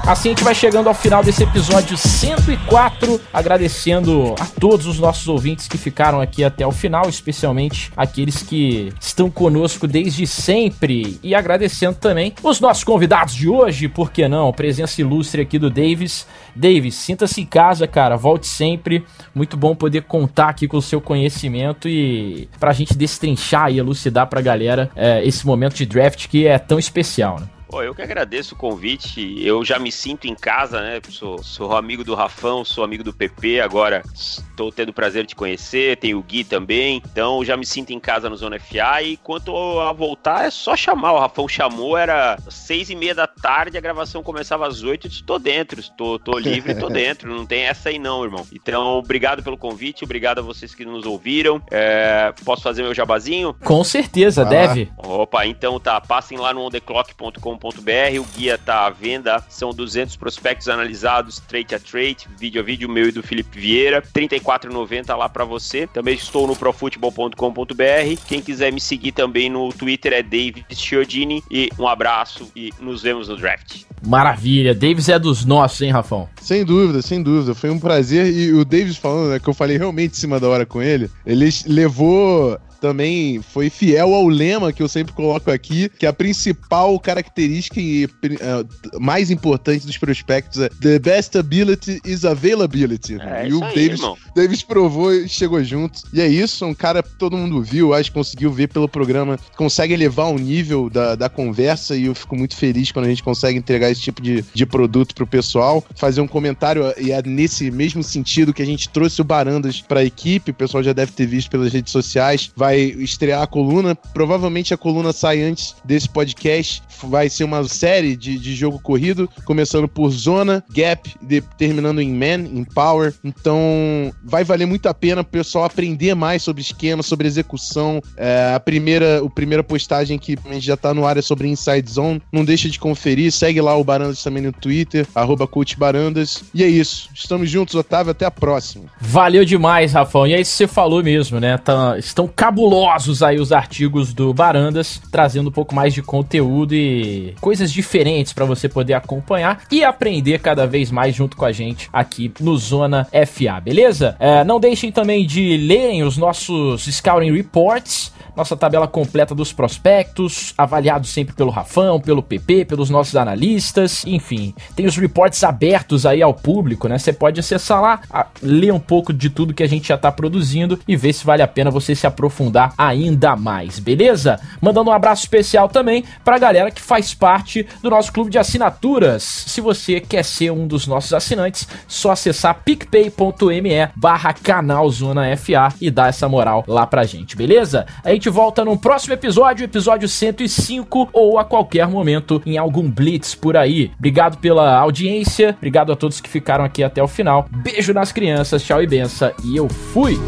[0.06, 5.26] Assim a gente vai chegando ao final desse episódio 104, agradecendo a todos os nossos
[5.28, 11.34] ouvintes que ficaram aqui até o final, especialmente aqueles que estão conosco desde sempre e
[11.34, 14.52] agradecendo também os nossos convidados de hoje, por que não?
[14.52, 16.26] Presença ilustre aqui do Davis.
[16.54, 19.06] Davis, sinta-se em casa, cara, volte sempre.
[19.34, 24.26] Muito bom poder contar aqui com o seu conhecimento e pra gente destrinchar e elucidar
[24.26, 27.53] pra galera é, esse momento de draft que é tão especial, né?
[27.74, 29.34] Pô, eu que agradeço o convite.
[29.44, 31.00] Eu já me sinto em casa, né?
[31.08, 35.34] Sou, sou amigo do Rafão, sou amigo do PP, agora estou tendo o prazer de
[35.34, 37.02] conhecer, tem o Gui também.
[37.04, 39.02] Então já me sinto em casa no Zona FA.
[39.02, 41.14] E quanto a voltar, é só chamar.
[41.14, 45.08] O Rafão chamou, era seis e meia da tarde, a gravação começava às oito.
[45.08, 47.34] Estou dentro, estou tô livre, estou dentro.
[47.34, 48.46] Não tem essa aí, não, irmão.
[48.52, 51.60] Então, obrigado pelo convite, obrigado a vocês que nos ouviram.
[51.72, 53.52] É, posso fazer meu jabazinho?
[53.64, 54.44] Com certeza, ah.
[54.44, 54.92] deve.
[54.96, 56.00] Opa, então tá.
[56.00, 61.78] Passem lá no ontheclock.com o guia está à venda, são 200 prospectos analisados, trade a
[61.78, 65.86] trade, vídeo a vídeo meu e do Felipe Vieira, R$ 34,90 lá para você.
[65.86, 68.20] Também estou no profutebol.com.br.
[68.26, 73.02] Quem quiser me seguir também no Twitter é David Chiodini e um abraço e nos
[73.02, 73.84] vemos no draft.
[74.06, 76.28] Maravilha, Davis é dos nossos, hein, Rafão?
[76.42, 77.54] Sem dúvida, sem dúvida.
[77.54, 78.26] Foi um prazer.
[78.26, 81.10] E o Davis falando, né, que eu falei realmente em cima da hora com ele,
[81.24, 87.00] ele levou também foi fiel ao lema que eu sempre coloco aqui, que a principal
[87.00, 93.16] característica e uh, mais importante dos prospectos é the best ability is availability.
[93.18, 94.00] É e o aí, Davis,
[94.36, 96.02] Davis provou e chegou junto.
[96.12, 99.38] E é isso, um cara que todo mundo viu, acho que conseguiu ver pelo programa,
[99.56, 103.22] consegue elevar o nível da, da conversa e eu fico muito feliz quando a gente
[103.22, 105.82] consegue entregar esse tipo de, de produto pro pessoal.
[105.96, 110.04] Fazer um comentário, e é nesse mesmo sentido que a gente trouxe o Barandas pra
[110.04, 113.94] equipe, o pessoal já deve ter visto pelas redes sociais, vai vai estrear a coluna.
[113.94, 116.82] Provavelmente a coluna sai antes desse podcast.
[117.04, 122.12] Vai ser uma série de, de jogo corrido, começando por zona, gap, de, terminando em
[122.12, 123.14] man, em power.
[123.22, 128.00] Então vai valer muito a pena o pessoal aprender mais sobre esquema, sobre execução.
[128.16, 131.48] É, a primeira, o primeira postagem que a gente já tá no ar é sobre
[131.48, 132.22] Inside Zone.
[132.32, 133.30] Não deixa de conferir.
[133.32, 136.44] Segue lá o Barandas também no Twitter, arroba Barandas.
[136.52, 137.08] E é isso.
[137.14, 138.10] Estamos juntos, Otávio.
[138.10, 138.84] Até a próxima.
[139.00, 140.26] Valeu demais, Rafão.
[140.26, 141.58] E é isso que você falou mesmo, né?
[141.58, 142.26] Tá, estão
[142.64, 148.32] cabulosos aí os artigos do Barandas, trazendo um pouco mais de conteúdo e coisas diferentes
[148.32, 152.56] para você poder acompanhar e aprender cada vez mais junto com a gente aqui no
[152.56, 154.16] Zona FA, beleza?
[154.18, 160.52] É, não deixem também de lerem os nossos Scouting Reports nossa tabela completa dos prospectos,
[160.56, 166.22] avaliado sempre pelo Rafão, pelo PP, pelos nossos analistas, enfim, tem os reports abertos aí
[166.22, 166.98] ao público, né?
[166.98, 168.00] Você pode acessar lá,
[168.42, 171.42] ler um pouco de tudo que a gente já tá produzindo e ver se vale
[171.42, 174.40] a pena você se aprofundar ainda mais, beleza?
[174.60, 179.22] Mandando um abraço especial também pra galera que faz parte do nosso clube de assinaturas.
[179.22, 185.90] Se você quer ser um dos nossos assinantes, só acessar picpay.me barra canal FA e
[185.90, 187.86] dar essa moral lá pra gente, beleza?
[188.02, 192.90] A gente gente volta no próximo episódio, episódio 105, ou a qualquer momento em algum
[192.90, 193.90] Blitz por aí.
[193.98, 197.46] Obrigado pela audiência, obrigado a todos que ficaram aqui até o final.
[197.50, 200.18] Beijo nas crianças, tchau e benção, e eu fui!